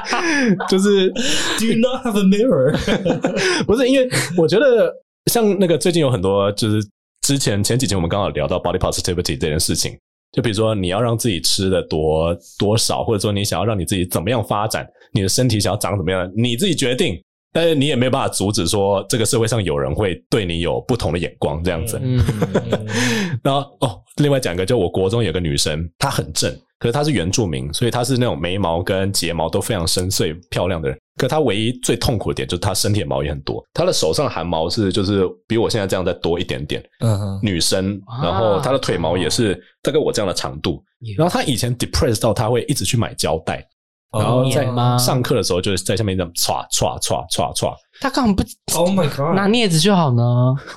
[0.68, 1.10] 就是
[1.58, 3.64] Do you not have a mirror？
[3.64, 4.94] 不是，因为我觉得
[5.26, 6.80] 像那个最近有很多，就是
[7.22, 9.98] 之前前几集我们刚好聊到 body positivity 这件事情，
[10.32, 17.20] 就比如说你要让自己吃的多多少，或者说你想要让你自己怎么样发展，你的身体想要长怎么样，你自己决定。
[17.52, 21.98] 但是你也没有办法阻止说这个社会上有人会对你有不同的眼光这样子。
[22.02, 22.22] 嗯，
[23.42, 30.98] 然后哦，另外讲一个，就我国中有个女生，她很正，可是她是原住民，所以她是那种眉毛跟睫毛都非常深邃漂亮的人。
[31.16, 36.82] 可她唯一最痛苦的点就是她身体的毛也很多，她的手上汗毛是就是比我现在这样再多一点点。
[37.42, 40.82] 女生，然后她的腿毛也是大概我这样的长度。
[41.16, 43.66] 然后她以前 depressed 到她会一直去买胶带。
[44.12, 44.64] 然后在
[44.98, 47.74] 上课的时候就是在下面这样唰唰唰唰唰。
[48.00, 48.44] 他干嘛不
[48.78, 49.34] ？Oh my god！
[49.34, 50.22] 拿镊子就好呢？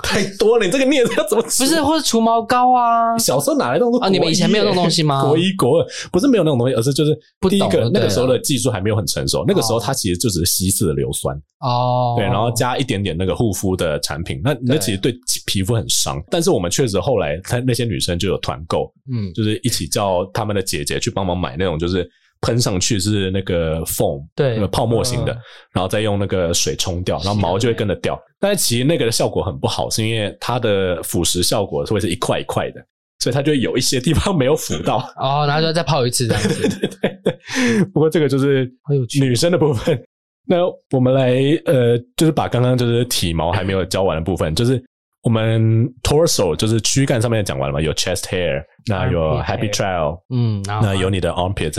[0.02, 1.44] 太多了，你这个镊子要怎么？
[1.46, 3.16] 不是，或者除毛膏啊？
[3.20, 4.06] 小时候哪来那种东西？
[4.08, 5.22] 啊，你们以前没有那种东西吗？
[5.30, 7.16] 国一、国二不是没有那种东西，而是就是
[7.48, 9.46] 第一个那个时候的技术还没有很成熟。
[9.48, 14.42] 那个时候它其实就只是稀释的硫酸哦，对，然后加一点点那个护肤的产品。
[14.44, 15.16] 那那其实对
[15.46, 16.20] 皮肤很伤。
[16.32, 22.10] 但是我们确实后来，他那些女生就有团购，嗯，就是一起叫他们的姐姐去帮忙买那种，就是。
[22.42, 25.32] 喷上去是那个 foam，对，那个泡沫型的，
[25.72, 28.20] 然后再用那个水冲掉，然后毛就会跟着掉。
[28.40, 32.82] 但是其实那个的效果很不好，是因为它的腐蚀效果是会是一块一块的，
[33.20, 34.98] 所以它就会有一些地方没有腐到。
[35.18, 36.68] 哦，然后就再泡一次这样子。
[36.68, 37.86] 对对对。
[37.94, 38.72] 不过这个就是
[39.20, 40.02] 女生的部分。
[40.48, 40.58] 那
[40.92, 41.34] 我们来
[41.66, 44.84] 呃，就是把刚刚就是体毛还没有教完的部分，就是。
[45.24, 47.80] 我们 torso 就是躯干上面讲完了嘛？
[47.82, 51.72] 有 chest hair，那有 happy trail，嗯，那有你的 armpit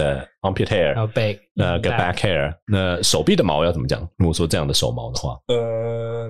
[0.43, 4.01] armpit hair，然后 back，那个 back hair，那手臂的毛要怎么讲？
[4.17, 6.29] 如果说这样的手毛的话，呃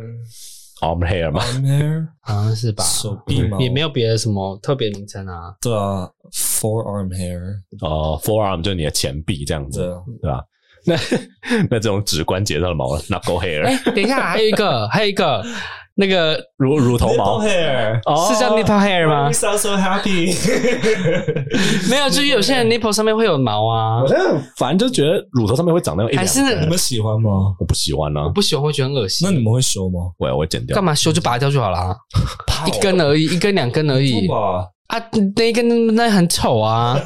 [0.81, 2.83] ，arm hair 吗，arm hair 好像是吧？
[2.85, 5.55] 手臂毛也没有别的什么特别名称啊。
[5.61, 7.40] 对啊，forearm hair，
[7.83, 9.81] 哦，forearm 就是你的前臂这样子，
[10.22, 10.42] 对吧？
[10.85, 10.96] 那
[11.70, 13.64] 那这种指关节上的毛，knuckle hair。
[13.66, 15.44] 哎，等一下，还有一个，还有一个。
[15.94, 17.94] 那个乳乳头毛，hair，
[18.26, 20.33] 是叫 nipple hair 吗？You sound so happy。
[21.90, 24.00] 没有，就是有些人 nipple 上面会有毛啊。
[24.02, 24.24] 我现在
[24.57, 26.16] 反正就觉得乳头上面会长那种。
[26.16, 27.55] 还是你们喜欢吗？
[27.61, 28.22] 我不喜欢呢。
[28.22, 29.28] 我不喜欢，会觉得很恶心。
[29.28, 30.00] 那你们会修吗？
[30.18, 30.74] 我要我会剪掉。
[30.74, 31.12] 干嘛修？
[31.12, 31.94] 就拔掉就好了。
[32.66, 34.26] 一根而已，一根两根而已。
[34.28, 34.98] 啊，
[35.37, 36.98] 那一根那很丑啊，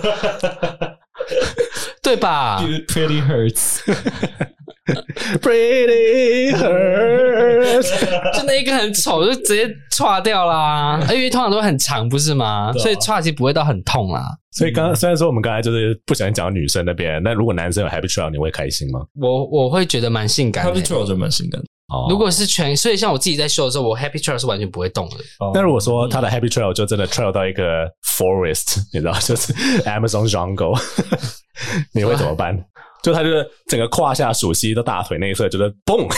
[2.02, 3.80] 对吧？Pretty hurts。
[5.42, 7.90] Pretty hurts，
[8.38, 11.00] 就那一个很丑，就直接歘掉啦。
[11.12, 12.70] 因为通常都很长，不是吗？
[12.70, 14.22] 啊、所以歘其实不会到很痛啦。
[14.52, 19.00] 所以刚刚虽然说我们刚才就是不小心讲到女生那边，那如果男生有 happy trail，你会开心吗？
[19.20, 21.66] 我我会觉得蛮性感的，happy trail 就蛮性感的。
[21.88, 25.16] 哦，如果是全，所以像我自己在修的时候，我 happy trail 是完全不会动的。
[25.54, 29.52] 但如果说他的 happy trail 就真的 trail 到一个 forest，你知道，就是
[29.84, 30.80] Amazon jungle，
[31.92, 32.56] 你会怎么办？
[33.06, 36.08] 就他就是整个胯下、鼠膝到大腿那一侧，就是嘣、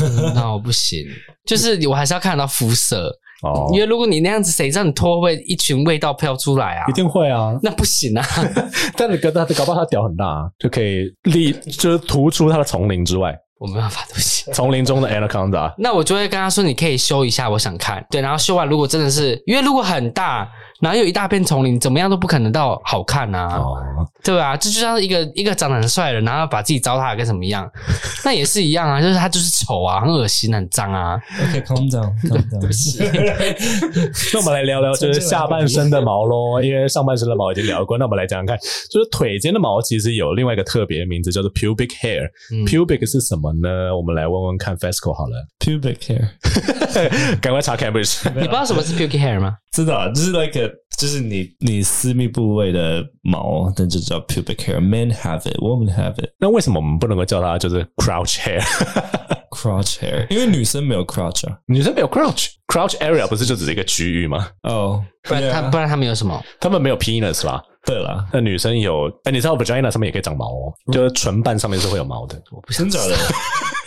[0.00, 0.32] 嗯。
[0.34, 1.04] 那我不行，
[1.44, 3.68] 就是我还是要看得到肤色哦。
[3.74, 6.86] 因为如果你那样子，谁知道你脱会一群味道飘出来啊？
[6.88, 8.24] 一定会啊，那不行啊。
[8.96, 13.36] 但你搞他搞不好他屌很大，啊，就可以立就是突出他的丛林之外。
[13.58, 14.50] 我没办法，对不起。
[14.52, 20.48] 丛林中的 anaconda，那我就会跟他说：“你可以修一下，我想看。”对，然后修完，如果真的是因为如果很大，
[20.82, 23.76] 然后有一大片丛林，怎么样都不可能到好看呐、啊，哦、
[24.24, 24.56] 对吧？
[24.56, 27.70] 这就像一个一个长得很帅的人，然后把自己糟蹋跟什么样，
[28.24, 31.16] 那也是一样啊，就是他就是丑啊，很恶心，很脏啊。
[31.40, 32.60] OK，calm down，calm down。
[32.66, 33.00] 不是。
[34.34, 38.58] 那我们来聊聊就是下半身的毛咯，因为上半身的毛已经聊过，那我们来讲讲看，
[38.90, 42.28] 就是腿间的毛其实有另外一个特别的名字，叫做 pubic hair。
[42.52, 43.96] 嗯、pubic 是什么呢？
[43.96, 48.28] 我们来问问看，Fesco 好了，pubic hair，赶快查 Cambridge。
[48.34, 49.58] 你不知道什么是 pubic hair 吗？
[49.72, 54.78] 知道，就是 like a, 就是你你私密部位的毛，那就叫 pubic hair。
[54.78, 56.30] Men have it, women have it。
[56.38, 64.48] 那为什么我们不能够叫它就是 crouch hair？crouch hair，因为女生没有 crouch 啊，女生没有 crouch，crouch area 不是就只是一个区域吗？
[64.64, 66.40] 哦，oh, 不然他不然他们有什么？
[66.60, 67.62] 他们没有 penis 吧？
[67.84, 72.40] 对了，那女生有，哎，你知道 vagina 上面也可以长毛哦，就是唇瓣上面是会有毛的。
[72.50, 72.88] 我不真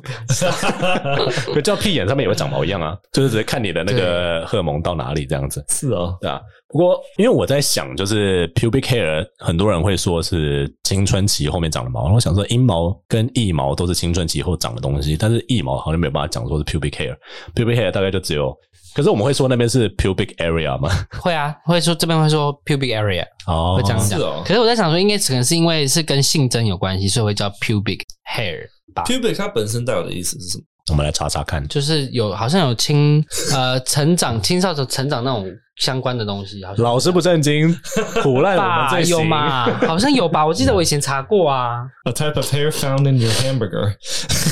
[0.00, 1.26] 假的。
[1.54, 5.64] 可叫屁眼上面也会长毛一样啊， 就是只是看你的那个荷尔蒙到哪里这样子。
[5.68, 6.40] 是哦，对啊。
[6.68, 12.02] 不过因为我在想，就是 pubic hair，很多人会说是青春期后面长的毛。
[12.02, 17.16] 然后我想说，阴毛跟腋毛都是青春期后长的东西，但是腋毛好像没有办法讲说是 pubic hair。
[17.54, 18.52] pubic hair 大概就只有，
[18.96, 20.88] 可是我们会说那边是 pubic area 吗？
[21.20, 24.18] 会啊，会说这边会说 pubic area 哦，会这样讲。
[24.18, 24.42] 是哦。
[24.42, 28.00] 可是我在想说，应该可能是因为是跟性征有关系，所以会叫 pubic
[28.34, 28.66] hair。
[29.04, 30.64] pubic 它本身带有的意思是什么？
[30.92, 36.60] 我们来查查看，就是有好像有青呃成长青少年成长那种相关的东西。
[36.78, 37.68] 老师不正经，
[38.22, 39.64] 唬烂我们有吗？
[39.86, 40.44] 好像有吧？
[40.46, 41.86] 我记得我以前查过啊。
[42.04, 43.94] A type of hair found in your hamburger。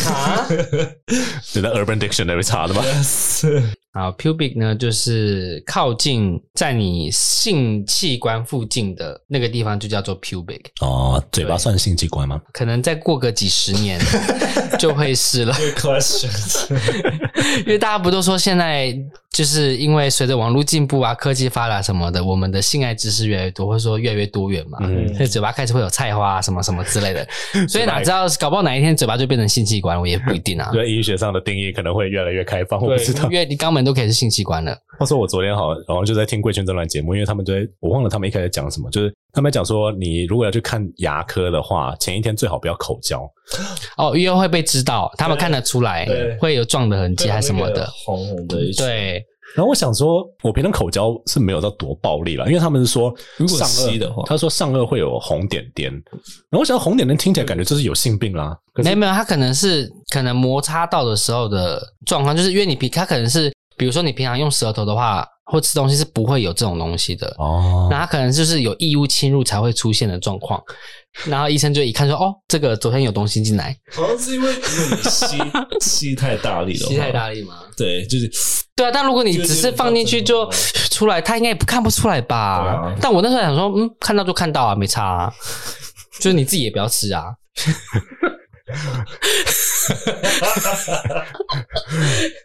[0.09, 0.47] 啊？
[1.55, 3.63] 你在 Urban Dictionary 查的吗？Yes。
[3.97, 10.63] 好，pubic 呢，就是靠近在你性器官附近的那个地方，就叫做 pubic。
[10.81, 12.41] 哦，嘴巴算性器官吗？
[12.53, 14.01] 可能再过个几十年
[14.81, 15.55] 就会是了。
[15.55, 16.77] Good question。
[17.61, 18.93] 因为大家不都说现在
[19.31, 27.27] 就是因为随着网络进步啊、科技发达什么的，我们的性爱知识越来越多，或者说越来越多元嘛，嗯、所以嘴巴开始会有菜花啊什么什么之类的。
[27.69, 30.71] 所以哪知道搞不好哪一天嘴巴就变成性器官，我也不一定啊。
[30.75, 33.25] 对医学上的定义可能会越来越开放，我不知道。
[33.25, 34.77] 因为你肛门都可以是性器官了。
[34.99, 43.29] 话说我昨天好，然后就在听贵圈这段节目，因为他们就在我忘了他们一开始讲什么，就是他们讲说，你如果要去看牙科的话，前一天最好不要口交。
[43.99, 46.07] 哦，因为会被知道，他们看得出来，
[46.41, 48.73] 会有撞的痕迹还是什么的，红红的一。
[48.75, 49.25] 对。
[49.55, 55.93] 然后我想说，我平常口交是没有到多暴力了，因为他们是说，如果吸的话，他说上颚会有红点点。
[55.93, 58.57] 然后我想红点点听起来感觉就是有性病啦。
[58.83, 67.87] 没有没有，他可能是可能摩擦到的时候的状况，就是因为你平他可能是，比如说你平常用舌头的话，或吃东西是不会有这种东西的哦。
[67.91, 70.61] 那他可能就是有异物侵入才会出现的状况。
[71.27, 75.37] 然后医生就一看说：“哦，这个昨天有东西进来，好像是因为因为你吸
[75.81, 77.61] 吸太大力了，吸太大力吗？
[77.77, 78.31] 对，就是
[78.75, 78.91] 对啊。
[78.93, 80.49] 但如果你只是放进去就
[80.91, 82.37] 出来，他应该也不看不出来吧？
[82.37, 85.33] 啊、但我那时候想说，嗯，看到就看到啊，没差啊。
[86.21, 87.25] 就是你自己也不要吃啊。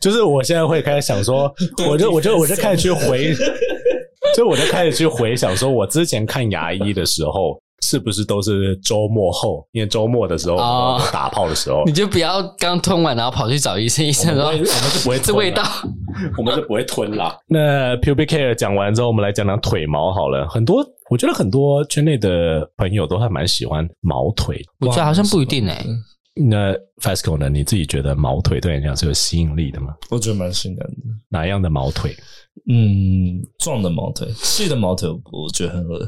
[0.02, 1.52] 就是我现在会开始想说，
[1.90, 3.34] 我就我就我就开始去回，
[4.36, 9.68] 就我就开始去回想说，我之前看牙医的时候。”是不是都是周末后？
[9.72, 14.06] 因为周末的时候，哦、打炮的时候，你就不要刚吞完，然后跑去找医生。
[14.06, 15.64] 医生说：“我们是不会这味道，
[16.38, 17.38] 我们是不会吞啦。
[17.48, 20.48] ”那 pubic hair 讲完之后，我们来讲讲腿毛好了。
[20.50, 24.64] 很多，我觉得很多圈内的朋友都还蛮喜欢毛腿。
[24.80, 25.86] 我觉得好像不一定诶、欸。
[26.42, 27.50] 那 Fasco 呢？
[27.50, 29.94] 你自己觉得毛腿对你来讲是有吸引力的吗？
[30.10, 30.94] 我觉得蛮性感的。
[31.28, 32.16] 哪样的毛腿？
[32.68, 36.00] 嗯，壮的毛腿，细的毛腿，我觉得很恶。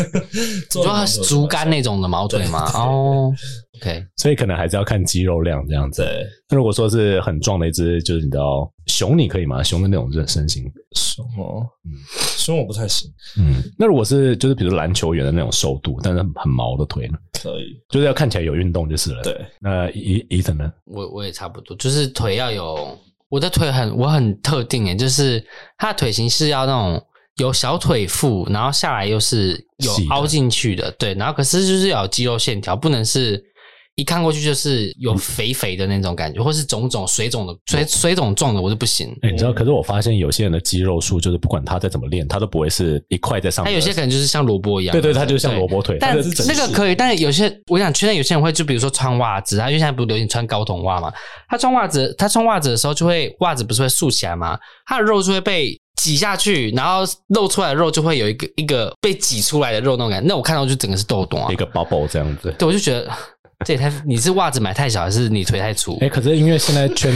[0.70, 2.70] 主要它是竹竿那种的毛腿嘛？
[2.74, 3.32] 哦
[3.76, 6.04] ，OK，所以可能还是要看肌肉量这样子。
[6.48, 9.62] 那如果说是很壮的一只，就是你知道熊，你可以吗？
[9.62, 10.64] 熊的那种身身形，
[10.96, 11.92] 熊哦，嗯，
[12.36, 13.10] 熊我不太行。
[13.38, 17.18] 嗯，那如果是就是比如篮球员的那种瘦度，但是很毛的腿呢？
[17.42, 19.22] 可以，就是要看起来有运动就是了。
[19.22, 20.72] 对，那 Ethan 呢？
[20.84, 22.98] 我我也差不多，就是腿要有。
[23.28, 25.44] 我的腿很，我很特定诶，就是
[25.78, 27.06] 它的腿型是要那种
[27.36, 33.42] 有小腿腹，然后下来又是有凹进去的，的对，然后可是就是要有肌肉线条，不能是。
[33.96, 39.16] 一看过去就是有肥肥的那种感觉，或是肿肿水肿的水水肿状的，我就不行。
[39.22, 39.52] 你知道？
[39.52, 43.72] 可是我发现有些人的肌肉数就是不管他再怎么练，他都不会是一块在上面。
[43.72, 44.92] 他有些可能就是像萝卜一样。
[44.92, 45.96] 对对，他就像萝卜腿。
[46.00, 51.12] 但那个可以，但是有些我想，确认有些人会就比如说穿袜子，他因为现在不是流行穿高筒袜嘛？
[51.48, 54.58] 他穿袜子，他穿袜子的时候就会袜子不是会竖起来吗？
[54.86, 60.26] 他的肉就会被挤下去，然后露出来的肉就会有一个一个被挤出来的肉那种感觉。
[60.26, 62.52] 那我看到就整个是痘痘啊，一个 bubble 这样子。
[62.58, 63.08] 对，我就觉得。
[63.64, 65.94] 这也太，你是袜子买太小，还是你腿太粗？
[65.94, 67.12] 哎、欸，可是因为现在圈，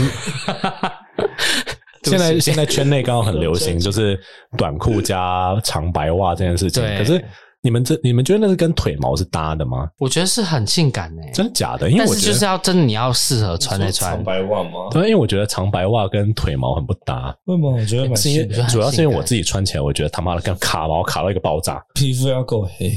[2.03, 4.19] 现在现在圈内刚好很流行，就是
[4.57, 6.83] 短裤加长白袜这件事情。
[6.97, 7.23] 可是
[7.61, 9.89] 你们这，你们觉得那是跟腿毛是搭的吗？
[9.97, 11.89] 我觉得是很性感诶、欸，真的假的？
[11.91, 14.87] 因为我觉得就是要真的你要适合穿来穿长白袜吗？
[14.91, 17.35] 对，因为我觉得长白袜跟腿毛很不搭。
[17.45, 17.71] 为什么？
[17.75, 22.93] 我觉得是因为主要是因为我自己穿起来，我觉得他妈的跟卡毛卡到一个爆炸，皮肤要够黑。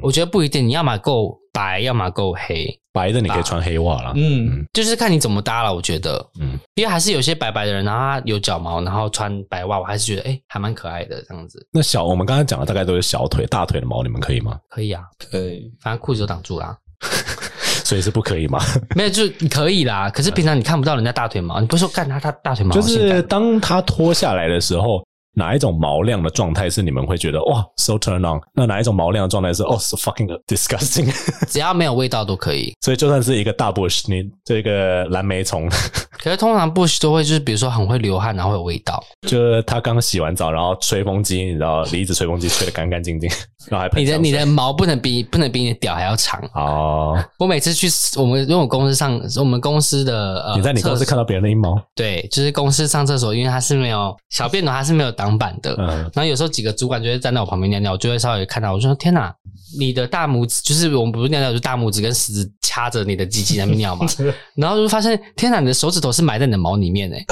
[0.00, 2.76] 我觉得不一定，你要么够白，要么够黑。
[2.92, 5.72] 白的你可以穿黑袜啦，嗯，就是看你怎么搭了。
[5.72, 11.64] 我觉得，嗯，因为还是有些白白的人，然后他有脚毛，然后穿白袜，我还是觉得，哎、欸，还蛮可爱的这样子。
[11.70, 14.58] 那小，我们刚才讲的大概都是小腿、大腿的毛，你们可以吗？
[14.68, 16.76] 可以啊，可以，反正裤子都挡住啦，
[17.86, 18.58] 所以是不可以吗？
[18.96, 20.10] 没有，就可以啦。
[20.10, 25.00] 可是平常你看不到人家大腿毛，你不是说干他他大腿毛，就是当他脱下来的时候。
[25.34, 28.40] 哪一种毛量的状态是你们会觉得哇，so turn on？
[28.54, 31.12] 那哪一种毛量的状态是哦，so fucking disgusting？
[31.48, 32.74] 只要没有味道都可以。
[32.82, 35.68] 所以就算是一个大 bush，你这个蓝莓虫，
[36.22, 39.02] 可是通常 bush 都会就是比如说很会流汗，然后会有味道。
[39.28, 43.30] 就是他刚洗完澡，然后吹风机，你知道离子吹风机吹得干干净净，
[43.70, 44.02] 然后还喷。
[44.02, 47.16] 你的你的毛不能比不能比你的屌还要长哦。
[47.38, 47.86] 我每次去
[48.18, 51.80] 我们因为我公司上我们公司的呃，你在你公司看到别人的阴毛？
[51.94, 55.74] 对，就是公司上厕所，因为它是没有小便斗，它是没有挡板的。
[55.78, 59.34] 嗯，然后有时候几个主管就会站在我旁边尿尿，我就会稍微看到，我就说：“天哪，
[59.78, 64.06] 你的大拇指就是我们不是尿尿，就是大拇指跟食指掐着你的鸡鸡在那边尿嘛。
[64.56, 67.22] ”然后就发现，天哪，你的手指头是埋在你的毛里面诶。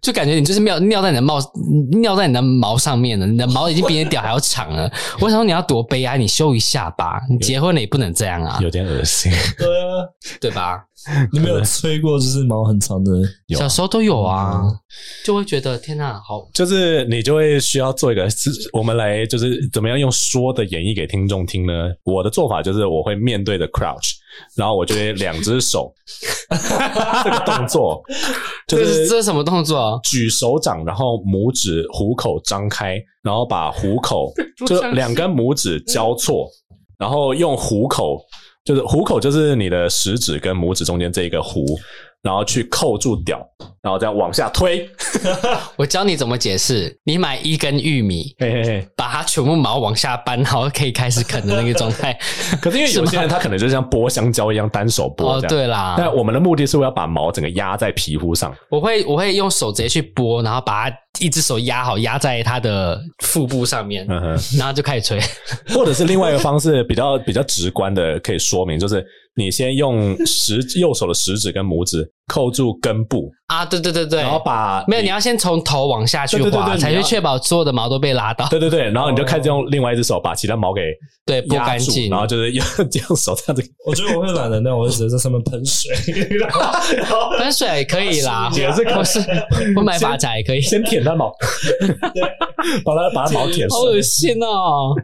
[0.00, 1.38] 就感觉你就是尿尿在你的毛
[2.00, 4.90] 尿在你的毛上面了，你的毛已经比你的屌还要长了。
[5.20, 7.20] 我想说你要多悲哀，你修一下吧。
[7.28, 9.30] 你结婚了也不能这样啊，有点恶心。
[9.58, 10.08] 对啊，
[10.40, 10.82] 对吧？
[11.32, 13.10] 你没有吹过就是毛很长的？
[13.56, 14.62] 小时候都有啊，
[15.24, 18.28] 就会觉得天哪，好，就是你就会需要做一个，
[18.72, 21.72] 我们来就是怎么样用说的演绎给听众听呢？
[22.04, 24.12] 我的做法就是我会面对着 crouch。
[24.54, 25.92] 然后我就会两只手，
[27.24, 28.00] 这个动作
[28.68, 30.00] 就是这是什么动作啊？
[30.04, 34.32] 举手掌，然后拇指虎口张开，然后把虎口
[34.68, 36.48] 就两根拇指交错，
[36.96, 38.24] 然后用虎口，
[38.70, 41.64] 就是虎口就是你的食指跟拇指中间这一个弧，
[42.22, 43.38] 然后去扣住屌，
[43.82, 44.86] 然后这样往下推。
[45.76, 46.94] 我教你怎么解释。
[47.04, 52.12] 你买一根玉米，嘿嘿嘿，把它全部毛往下扳，然后可以开始啃的那个状态。
[52.60, 55.24] 可是因为有些人他可能就像剥香蕉一样单手剥。
[55.24, 55.94] 哦，对啦。
[55.96, 58.54] 但我们的目的是我要把毛整个压在皮肤上。
[58.68, 65.18] 我会我会用手直接去剥，然后把它一只手压好，压在它的腹部上面，嗯哼，然后就开始吹。
[65.74, 69.02] 或者是另外一个方式，比较比较直观的可以说明，就是。
[69.36, 78.46] 你先用食右手的食指跟拇指扣住根部啊，对对对对，然后把没有，你要先从头往下去滑，才去确保所有的毛都被拉到。
[78.48, 80.82] 对对对，然后你就开始用另外一只手把其他毛给
[81.26, 83.62] 对拨干净，然后就是用 这样手这样子。
[83.84, 85.92] 我觉得我会懒得那，我就直接在上面喷水，
[87.38, 89.18] 喷水也可以啦， 也是可是
[89.76, 91.32] 我买发夹也可以，先舔它毛，
[92.84, 93.68] 把它把它毛舔。
[93.68, 94.94] 好恶心哦！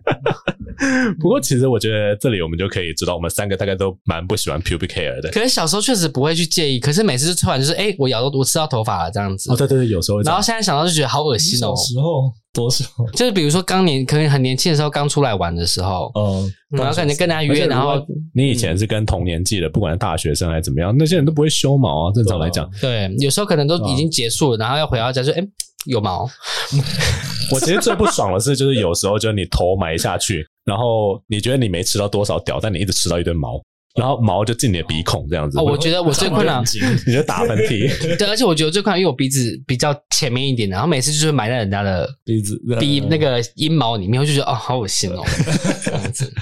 [1.20, 5.30] 不过其实我觉得这里我们就可以知道，我们三个大概都蛮不喜欢 pubic hair 的。
[5.30, 9.50] 可是小时候确实不会去介意，可是每次就突然就是，哎，我咬到我吃到头发了这样子。
[9.50, 10.22] 哦，对对对，有时候。
[10.22, 11.74] 然后现在想到就觉得好恶心哦。
[11.74, 12.84] 小时候多少？
[13.14, 18.00] 就是比如说刚年可能很年轻的时候，刚出来玩的时候，嗯，然后感觉跟大家约，然后
[18.32, 22.12] 你以前是跟同年纪的，不管是大学生还是怎么样，那些人都不会修毛啊。
[22.14, 25.42] 正常来讲，对，有时候可能都已经结束了，然后要回到家就，哎，
[25.86, 26.28] 有毛。
[27.52, 30.44] 我其实最不爽的是，就是有时候就是你头埋下去。
[30.64, 33.52] 然后你觉得你没吃到多少屌，但你一直吃到一堆毛，
[33.96, 35.58] 然后毛就进你的鼻孔这样子。
[35.58, 36.62] 哦，我觉得我最困难，
[37.06, 37.88] 你就打喷嚏。
[38.18, 45.22] 对，而且我觉得最困难，因为我鼻子比较前面一点，然后每次就是埋在人家的鼻子鼻那个阴毛里面，我就觉得哦，好恶心哦，
[45.82, 46.32] 这样子。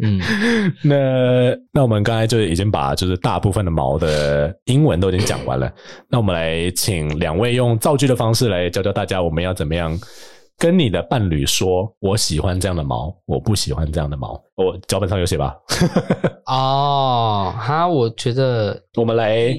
[0.00, 0.20] 嗯，
[0.82, 5.72] 那那我们刚才就已经把就是大部分的毛的英文都已经讲完了，
[6.08, 9.98] 那我们来请两位用造句的方式来教教大家，我们要怎么样。
[10.58, 14.32] 跟你的伴侣说，我喜欢这样的毛，我不喜欢这样的毛。
[14.56, 15.56] 我脚本上有写吧？
[16.46, 19.56] 哦，哈，我觉得我们来，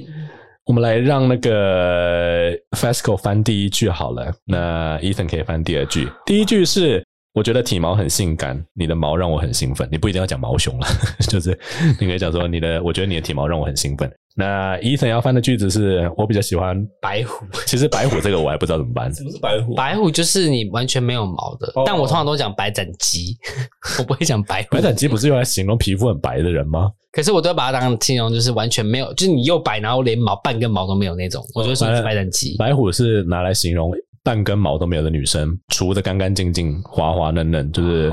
[0.66, 4.30] 我们来让那个 Fasco 翻第一句好了。
[4.44, 6.12] 那 Ethan 可以翻第二句。
[6.26, 7.02] 第一句是，
[7.34, 9.88] 我觉得体毛很性感，你的毛让我很兴奋。
[9.90, 10.88] 你不一定要讲毛熊了，
[11.30, 11.58] 就是
[11.98, 14.12] 你可以讲说你的，我觉得你的体毛让我很兴奋。
[14.40, 17.46] 那 Ethan 要翻的句子是我比较喜欢白虎。
[17.68, 19.14] 其实白虎这个我还不知道怎么办。
[19.14, 19.76] 什么是白虎？
[19.76, 23.36] 白虎就是你完全没有毛的，但我通常都讲白斩鸡，
[24.00, 24.70] 我不会讲白虎。
[24.72, 26.90] 白斩鸡不是用来形容皮肤很白的人吗？
[27.12, 32.56] 可是我都要把它当形容，就是完全没有，就是你又白，然后连毛半根毛都没有那种，我觉得是白斩鸡。
[32.58, 33.92] 白虎是拿来形容
[34.24, 38.10] 半根毛都没有的女生，除的干干净净、滑滑嫩嫩，就是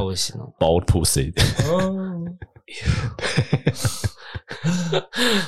[0.58, 1.32] bald pussy。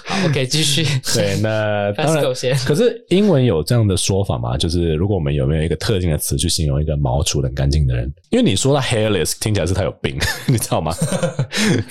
[0.04, 0.84] 好，OK， 继续。
[1.14, 2.24] 对，那 当然，
[2.64, 4.56] 可是英文有这样的说法吗？
[4.56, 8.12] 就是如果我们有没有一个特定的词去形容一个毛除的很干净的人？
[8.30, 10.94] 因为你说到 hairless，听起来是他有病， 你知道吗？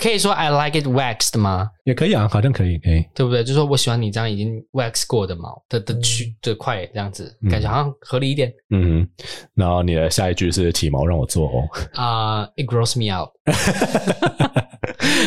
[0.00, 1.70] 可以说 I like it waxed 吗？
[1.88, 3.42] 也可以啊，好像可以，可以，对不对？
[3.42, 8.52] 就是说我喜欢你这样已经 wax 过的毛的的区的块，这样子感觉好像合理一点。
[8.68, 9.08] 嗯，
[9.54, 11.66] 然后你的下一句是体毛让我做哦。
[11.94, 13.30] 啊，It grows me out。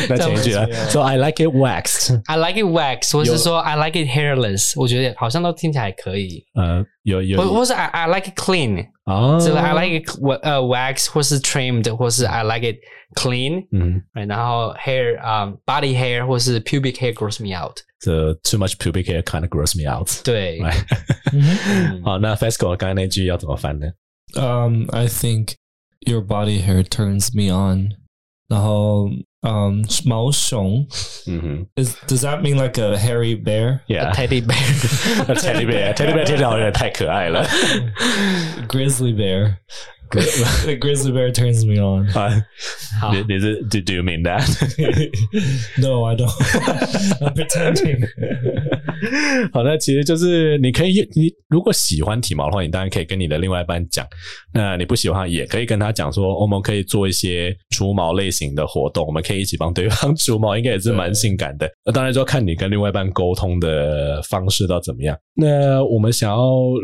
[0.08, 2.20] 那前一句啊，So I like it waxed。
[2.26, 6.44] I like it waxed，或是说 I like it hairless，我觉得好像都听起来可以。
[6.54, 10.09] 呃，有有，或或是 I I like it clean，啊，这个 I like it
[10.43, 12.77] 呃 wax，或是 trimmed，或是 I like it
[13.15, 13.67] clean。
[13.71, 19.89] 嗯，然后 hair，嗯，body hair，或是 pubic hair grows me out。The too much pubic hair kind of grows me
[19.89, 20.09] out。
[20.23, 20.59] 对，
[22.03, 23.87] 好，那 Fasco 刚才那句要怎么翻呢？
[24.35, 25.55] Um, I think
[26.01, 27.89] your body hair turns me on。
[28.47, 29.09] 然后。
[29.41, 30.85] Um, 毛熊。
[31.27, 33.81] 嗯哼，Is does that mean like a hairy bear?
[33.87, 34.57] Yeah, teddy bear.
[35.35, 37.45] Teddy bear, teddy bear 听起来有点太可爱了。
[38.67, 39.57] Grizzly bear.
[40.66, 42.06] The grizzly bear turns me on.
[43.00, 44.42] 好，你你是 Do do you mean that?
[45.80, 46.28] No, I don't.
[47.20, 48.06] I'm pretending.
[49.52, 54.06] 好，那其实就是你可以，你如果喜欢体毛的话，你当然可以跟你的另外一半讲。
[54.52, 61.68] 那你不喜欢，也可以跟他讲说，我们可以做一些除毛类型的活动，我们可以一起帮对方除毛，应该也是蛮性感的。
[61.84, 65.16] 那当然就要看你跟另外一半沟通的方式到怎么样。
[65.34, 66.38] 那我们想要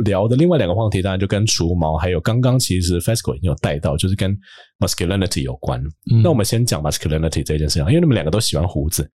[0.04, 4.36] 聊的另外两个话题，当然就跟除毛，还有刚刚其实 Fasco 已经有带到，就是跟
[4.78, 5.82] masculinity 有关。
[6.12, 9.08] 嗯、那我们先讲 masculinity 这件事情，因为你们两个都喜欢胡子。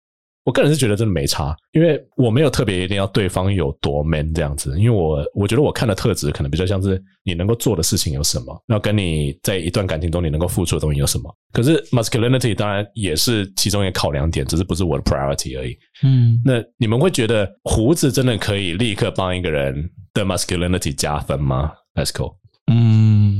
[0.44, 11.32] 我个人是觉得真的没差，因为我没有特别一定要对方有多 man 这样子，因为我我觉得我看的特质可能比较像是你能够做的事情有什么，然后跟你在一段感情中你能够付出的东西有什么。
[11.52, 15.78] 可是 masculinity 当然也是其中一个考量点，只是不是我的 priority 而已。
[16.02, 22.34] 嗯，那你们会觉得胡子真的可以立刻帮一个人的 masculinity 加分吗？Let's go。
[22.66, 23.31] 嗯。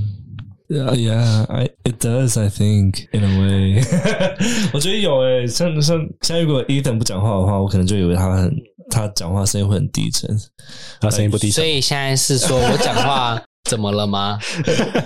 [0.68, 2.38] Yeah, yeah, I it does.
[2.40, 3.82] I think in a way，
[4.72, 8.50] 我觉得有诶，像像像如果 Ethan 不讲话的话，我可能就以为他很
[8.90, 10.30] 他讲话声音会很低沉，
[11.00, 11.56] 他声音不低沉。
[11.56, 14.38] 所以现在是说我讲话 怎么了吗？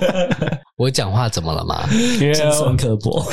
[0.79, 1.85] 我讲话怎么了吗？
[2.19, 3.25] 尖酸刻薄。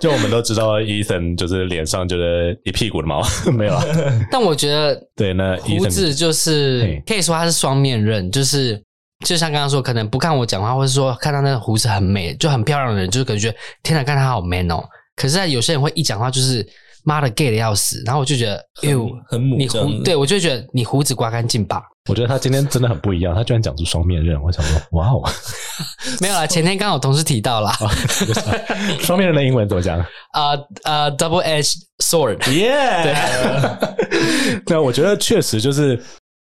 [0.00, 3.84] 就我们都知道，Ethan 就是脸上就是一屁股的毛，没有啊。
[4.30, 8.80] 但我觉得，对，那胡子就是可以说他是双面刃，就是
[9.24, 13.52] 就像刚刚说，可能不看我讲话，或者说看到那个胡子很美，就很漂亮的人，就是感觉
[13.82, 14.84] 天哪，看他好 man 哦。
[15.16, 16.66] 可是，有些人会一讲话就是
[17.04, 21.82] 妈的 gay 的要死，然后我就觉得，哎呦，很母，你胡，对我就觉得你胡子刮干净吧。
[22.10, 25.22] 我觉得他今天真的很不一样，他居然讲出双面刃，我想说，哇哦，
[26.20, 27.72] 没有啦，前天刚好同事提到啦，
[29.00, 29.98] 双面刃的英文怎么讲？
[30.34, 33.04] 呃呃，double edged sword，yeah。
[33.04, 33.14] 对，
[34.66, 35.96] 那我觉得确实就是，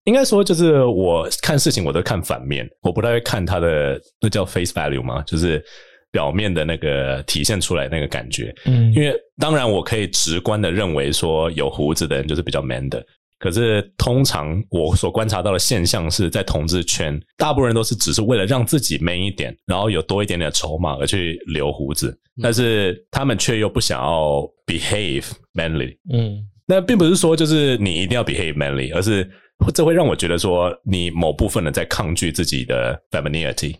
[0.06, 5.64] 应该说就是我看事情我都看反面，我不太会看他的那叫 face value 嘛，就是
[6.12, 8.54] 表面的那个体现出来那个感觉。
[8.66, 13.04] 嗯，因为当然我可以直观的认为说有胡子的人就是比较 man 的。
[13.40, 25.98] 可是，通常我所观察到的现象是在同志圈，大部分人都是只是为了让自己 man 一点，然后有多一点点的筹码而去留胡子，但是他们却又不想要 behave manly。
[26.14, 29.30] 嗯，那并不是说就是你一定要 behave manly，而是
[29.72, 33.76] 这会让我觉得说你某部分的在抗拒自己的 femininity。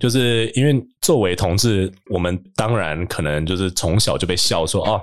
[0.00, 5.00] 就是因为作为同志，我们当然可能就是从小就被笑说哦，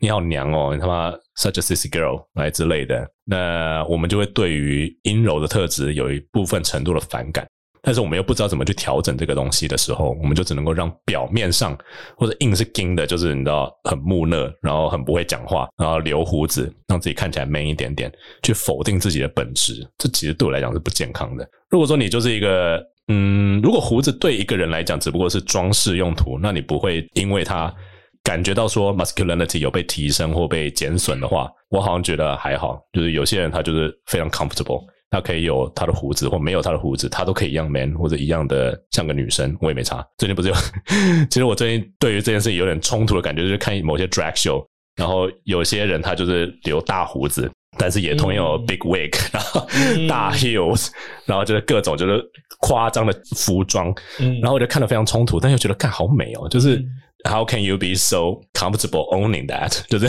[0.00, 7.46] 你好娘哦，你他妈 such a sissy girl 来之类的，那我们就会对于阴柔的特质有一部分程度的反感，
[7.82, 11.76] 但是我们又不知道怎么去调整这个东西的时候，我们就只能够让表面上
[12.16, 18.12] 或者硬是硬的，就是你知道很木讷，然后很不会讲话，然后留胡子，让自己看起来 man 一点点，
[18.42, 21.48] 去否定自己的本质，这其实对我来讲是不健康的。
[21.70, 22.84] 如果说你就是一个。
[23.12, 27.74] 嗯，如果胡子对一个人来讲只不过是装饰用途，那你不会因为他
[28.22, 32.80] 感觉到说 masculinity 有被提升或被减损的话，我好像觉得还好。
[32.92, 40.04] 就是有些人他就是非常 comfortable，他可以有他的胡子或没有他的胡子，他都可以一样 man 或者一样的像个女生，我也没差。
[40.18, 40.54] 最近不是有，
[41.30, 44.64] 其实我最近对于这件事情有点冲突的感觉，就是看某些 drag show，
[44.96, 47.50] 然后有些人他就是留大胡子。
[47.78, 49.66] 但是也同样有 big wig， 嗯、然后
[50.08, 50.92] 大 heels，、嗯、
[51.26, 52.22] 然后就是各种就是
[52.58, 56.86] 夸张的服装，嗯、然后我就看得非常冲突，但又觉得看好美哦，就是、嗯、
[57.30, 59.80] how can you be so comfortable owning that？
[59.88, 60.06] 就是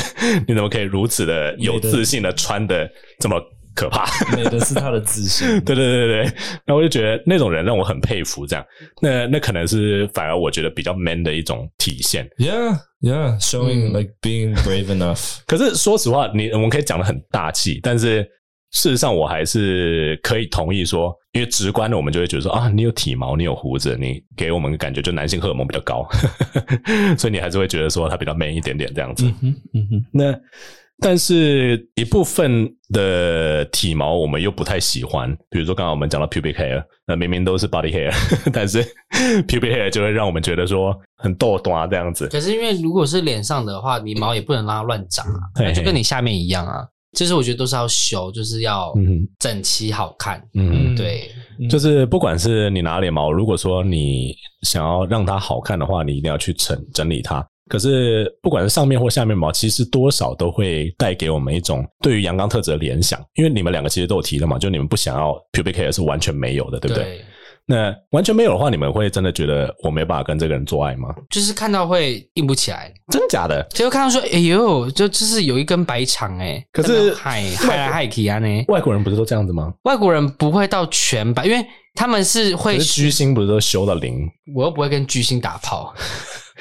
[0.47, 2.89] 你怎么可以如此的有自信的穿的
[3.19, 3.39] 这么
[3.75, 4.05] 可怕？
[4.35, 6.17] 美的是他的自信， 对对对对，
[6.65, 8.65] 然后我就觉得那种人让我很佩服，这样，
[9.01, 12.77] 那那可能是反而我觉得比较 man 的一种体现，yeah。
[13.03, 15.39] Yeah, showing like being brave enough。
[15.47, 18.21] 可是说实话，你我们可以讲的很大气，但是
[18.69, 26.07] 事实上我还是可以同意说，因为直观的我们就会觉得说啊，你有体毛，你有胡子，你给我们的感觉就男性荷尔蒙比较高，
[27.17, 29.25] 所以你还是会觉得说他比较 man 一点点这样子。
[29.25, 30.39] 嗯哼，嗯哼，那。
[31.01, 38.13] 但是一部分的体毛我们又不太喜欢，比如说刚刚我们讲到 pubic hair，那明明都是 body hair，
[38.53, 38.83] 但是
[39.47, 42.27] pubic hair 就会让我们觉得说很逗短啊这样子。
[42.27, 46.85] 可是因为如果是脸上的话，你毛也不能让它乱长啊，那就跟你下面一样啊。
[47.17, 48.93] 其实我觉得都是要修，就是要
[49.37, 50.41] 整齐好看。
[50.53, 51.29] 嗯，对，
[51.69, 57.45] 就是不管是你哪里毛，如果说你想要让它好看的话，你一定要去整整理它。
[57.69, 63.19] 可是，不管是上面或下面毛，其实多少都会带给我们一种对于阳刚特质的联想。
[63.35, 67.03] 因为你们两个其实都有提了嘛，就你们不想要 pubic hair 是完全没有的，对不对？
[67.03, 67.25] 对。
[67.67, 71.09] 那完全没有的话，你们会真的觉得我没办法跟这个人做爱吗？
[71.29, 73.65] 就是看到会硬不起来，真的假的？
[73.69, 76.61] 就看到说，哎呦，就就是有一根白肠哎。
[76.73, 78.65] 可是嗨嗨来嗨去啊呢？
[78.67, 79.71] 外国人不是都这样子吗？
[79.83, 84.27] 外国人不会到全白，因为他们是会是巨星，不是都修到零？
[84.53, 85.93] 我又不会跟巨星打炮。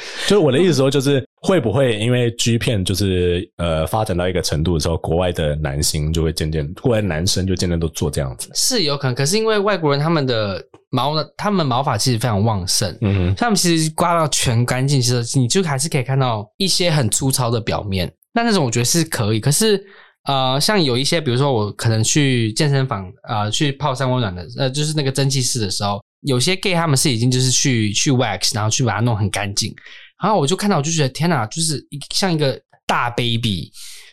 [0.27, 8.51] 就是我的意思说，就是会不会因为 G 片就是呃发展到一个程度的时候，国外的男星就会渐渐，国外男生就渐渐都做这样子？
[8.55, 18.13] 是有可能，可是因为外国人他们的毛呢，他们毛发其实非常旺盛，嗯哼，他们其实刮到全干净，其实你就还是可以看到一些很粗糙的表面。
[18.33, 19.83] 那那种我觉得是可以，可是
[20.25, 26.01] 呃，像有一些，比如说我可能去健身房啊、呃，去泡三温暖的，呃，就是那个蒸汽室的时候。
[26.23, 29.75] 有些 gay 他们是已经就是去去 wax，然后去把它弄很干净，
[30.23, 33.71] 然后我就看到我就觉得天哪，就是一像一个大 baby，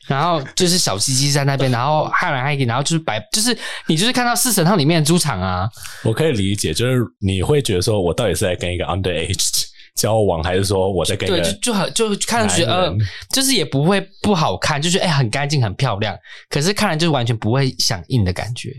[0.08, 5.70] 然后就是小鸡鸡在那边，然后嗨来嗨去，然后就是白，就是你就是看到四神汤里面的猪场啊。
[6.04, 9.66] 我可以理解，就是你会觉得说我到底是在跟一个 underage
[9.98, 12.94] 交往，还是说我在跟一个对就就很就看上去呃，
[13.34, 16.16] 就是也不会不好看，就是哎、欸、很干净很漂亮，
[16.50, 18.72] 可是看来就是完全不会想应的感觉。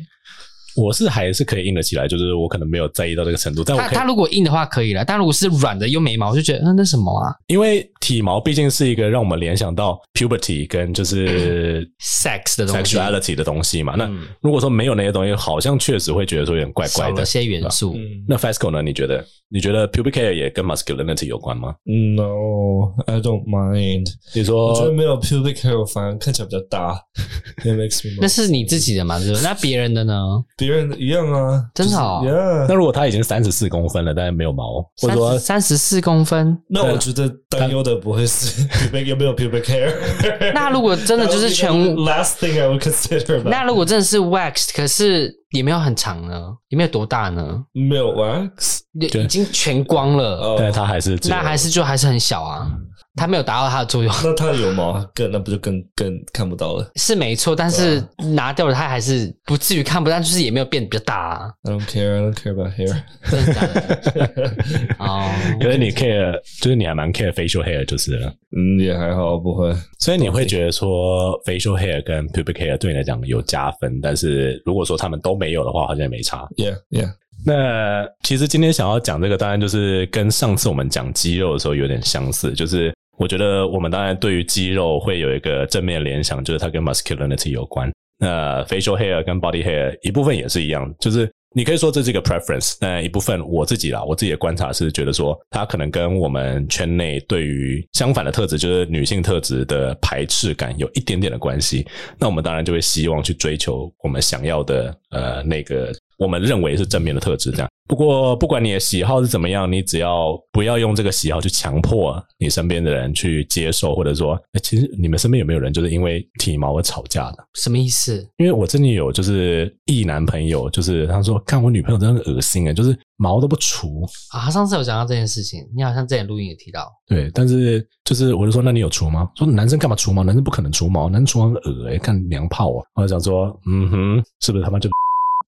[0.78, 3.64] 我是还是可以硬得起来，就是我可能没有在意到这个程度。
[3.64, 7.34] 但我他他如果硬的话可以了，但如果是软的又没毛，我就觉得嗯，那什么啊？
[7.48, 13.94] 因为体毛毕竟是一个让我们联想到 puberty 跟就是 sex 的东西，sexuality 的东西嘛。
[13.96, 14.08] 那
[14.40, 17.96] 如果说没有那些东西，好像确实会觉得说有点怪怪的，少了些元素。
[18.28, 18.82] 那 Fasco 呢？
[18.82, 19.24] 你觉得？
[19.50, 24.06] 你觉得 pubic hair 也跟 masculinity 有关吗？No，I don't mind。
[24.34, 27.00] 你说我觉得没有 pubic hair 反而看起来比较大。
[28.20, 29.18] 那是你自己的嘛？
[29.18, 29.42] 对不对？
[29.42, 30.22] 那别人的呢？
[30.54, 32.22] 别 人一样啊，真的哦。
[32.68, 40.52] 那如果他已经三十四公分了，但是没有毛，或者说三十四公分，那我觉得担忧的不会是 pubic 有没有 pubic hair。
[40.52, 43.42] 那如果真的就是 全 last thing I would consider。
[43.44, 45.36] 那如果真的是 waxed，可是。
[45.52, 47.42] 也没有很长呢，也没有多大呢，
[47.72, 52.70] 没有 wax，已经全光了，但它还是，那还是就还是很小啊。
[53.18, 56.90] 它没有达到它的作用， 那它有毛更那不就更更看不到了？
[56.96, 58.02] 是没错，但是
[58.34, 61.50] 拿掉了它还是不至于看不到，但就是也没有变比较大啊。
[61.64, 63.02] I don't care, I don't care about hair。
[63.30, 64.56] 真的假的？
[65.04, 65.28] 哦，
[65.60, 68.32] 可是你 care，就是你还蛮 care facial hair，就是了。
[68.56, 69.74] 嗯，也还好，不会。
[69.98, 76.48] 所以你会觉得说 facial hair 跟 pubic hair 对你来讲有加分，但是如果说他们都没有的话，好像也没差。
[76.56, 77.12] Yeah, yeah。
[77.44, 82.92] 那其实今天想要讲这个，当然就是跟上次我们讲肌肉的时候有点相似，就是。
[83.18, 87.90] 我觉得我们当然对于肌肉会有一个正面联想，就是它跟 masculinity 有关。
[88.20, 101.86] 那 facial hair 跟 body hair 一部分也是一样，就是你可以说这是一个 preference，但一部分我自己啦，我自己的观察是觉得说，它可能跟我们圈内对于相反的特质，就是女性特质的排斥感有一点点的关系。
[102.18, 105.92] 那我们当然就会希望去追求我们想要的呃那个。
[106.18, 107.68] 我们认为是正面的特质，这样。
[107.88, 117.38] 不过，不管你的喜好是怎么样，你只要不要用这个喜好去强迫你身边的人去接受，或者说，哎，其实你们身边有没有人就是因为体毛而吵架的？
[117.54, 118.28] 什么意思？
[118.36, 124.02] 因为我真的有就是异男朋友，就是他说看我女朋友真的很恶心啊，就是毛都不除
[124.32, 124.40] 啊。
[124.44, 126.92] 他上次有讲到这件事情，你好像之前录音也提到。
[127.06, 129.30] 对，但是就是我就说，那你有除吗？
[129.34, 130.22] 说男生干嘛除毛？
[130.22, 132.84] 男生不可能除毛，男生除毛很恶哎，看娘炮啊。
[132.96, 134.90] 我就想说，嗯哼，是不是他妈就？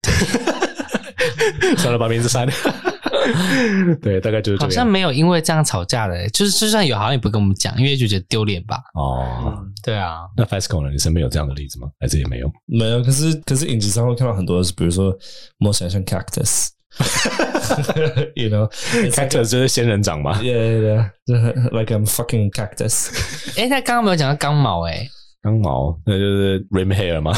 [1.76, 2.52] 算了，把名字删了。
[4.00, 4.68] 对，大概就是这样。
[4.68, 8.80] 好像没有因为这样吵架的，就是就算有，好像也不跟我们讲，因为就觉得丢脸吧。
[8.94, 10.20] 哦、嗯，对啊。
[10.36, 10.90] 那 Fasco 呢？
[10.90, 11.88] 你身边有这样的例子吗？
[12.00, 12.50] 还是也没有？
[12.66, 13.02] 没有。
[13.02, 15.16] 可是可是影集上会看到很多，比如说
[15.58, 16.68] 摸起来像 cactus。
[18.34, 20.40] you know，cactus like 就是仙人掌嘛。
[20.42, 21.70] Yeah, yeah, yeah.
[21.70, 23.10] Like I'm fucking cactus。
[23.56, 25.10] 哎，他刚刚没有讲到刚毛哎、欸。
[25.42, 27.32] 刚毛，那就是 rim hair 吗？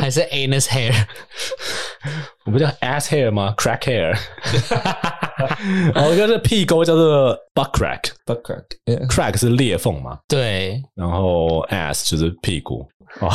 [0.00, 0.94] 还是 anus hair？
[2.46, 4.16] 我不叫 ass hair 吗？crack hair。
[5.94, 10.18] 哦，就是屁沟叫做 butt crack，butt crack，crack 是裂缝嘛？
[10.28, 10.82] 对。
[10.94, 12.86] 然后 ass 就是屁股。
[13.20, 13.28] 哦，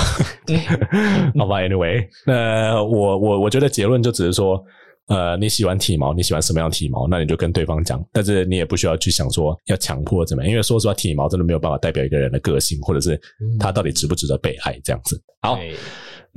[1.38, 4.64] 好吧，anyway，那我我我觉得结论就只是说，
[5.10, 13.20] 呃，你喜欢体毛，你喜欢什么样的体毛，那你就跟对方讲，但是你也不需要去想说要强迫怎么样，因为说实话，体毛真的没有办法代表一个人的个性，或者是
[13.60, 15.22] 他到底值不值得被爱这样子。
[15.42, 15.60] 好。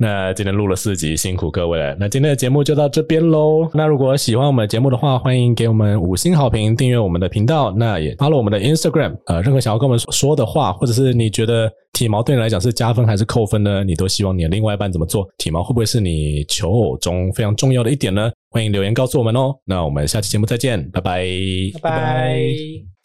[0.01, 1.93] 那今天录了四集，辛苦各位了。
[1.99, 3.69] 那今天的节目就到这边喽。
[3.73, 7.69] 那如果喜欢我们的节目的话，欢迎给我们五星好评，订阅我们的频道。
[7.75, 9.17] 那也 follow 我们的 Instagram。
[9.25, 13.83] 呃，任何想要跟我们说的话，或者是你觉得体毛对你来讲是加分还是扣分呢？
[13.83, 15.27] 你都希望你的另外一半怎么做？
[15.37, 18.31] 体毛会不会是你求偶中非常重要的一点呢？
[18.51, 19.53] 欢迎留言告诉我们哦。
[19.65, 21.25] 那我们下期节目再见，拜拜，
[21.81, 22.98] 拜拜。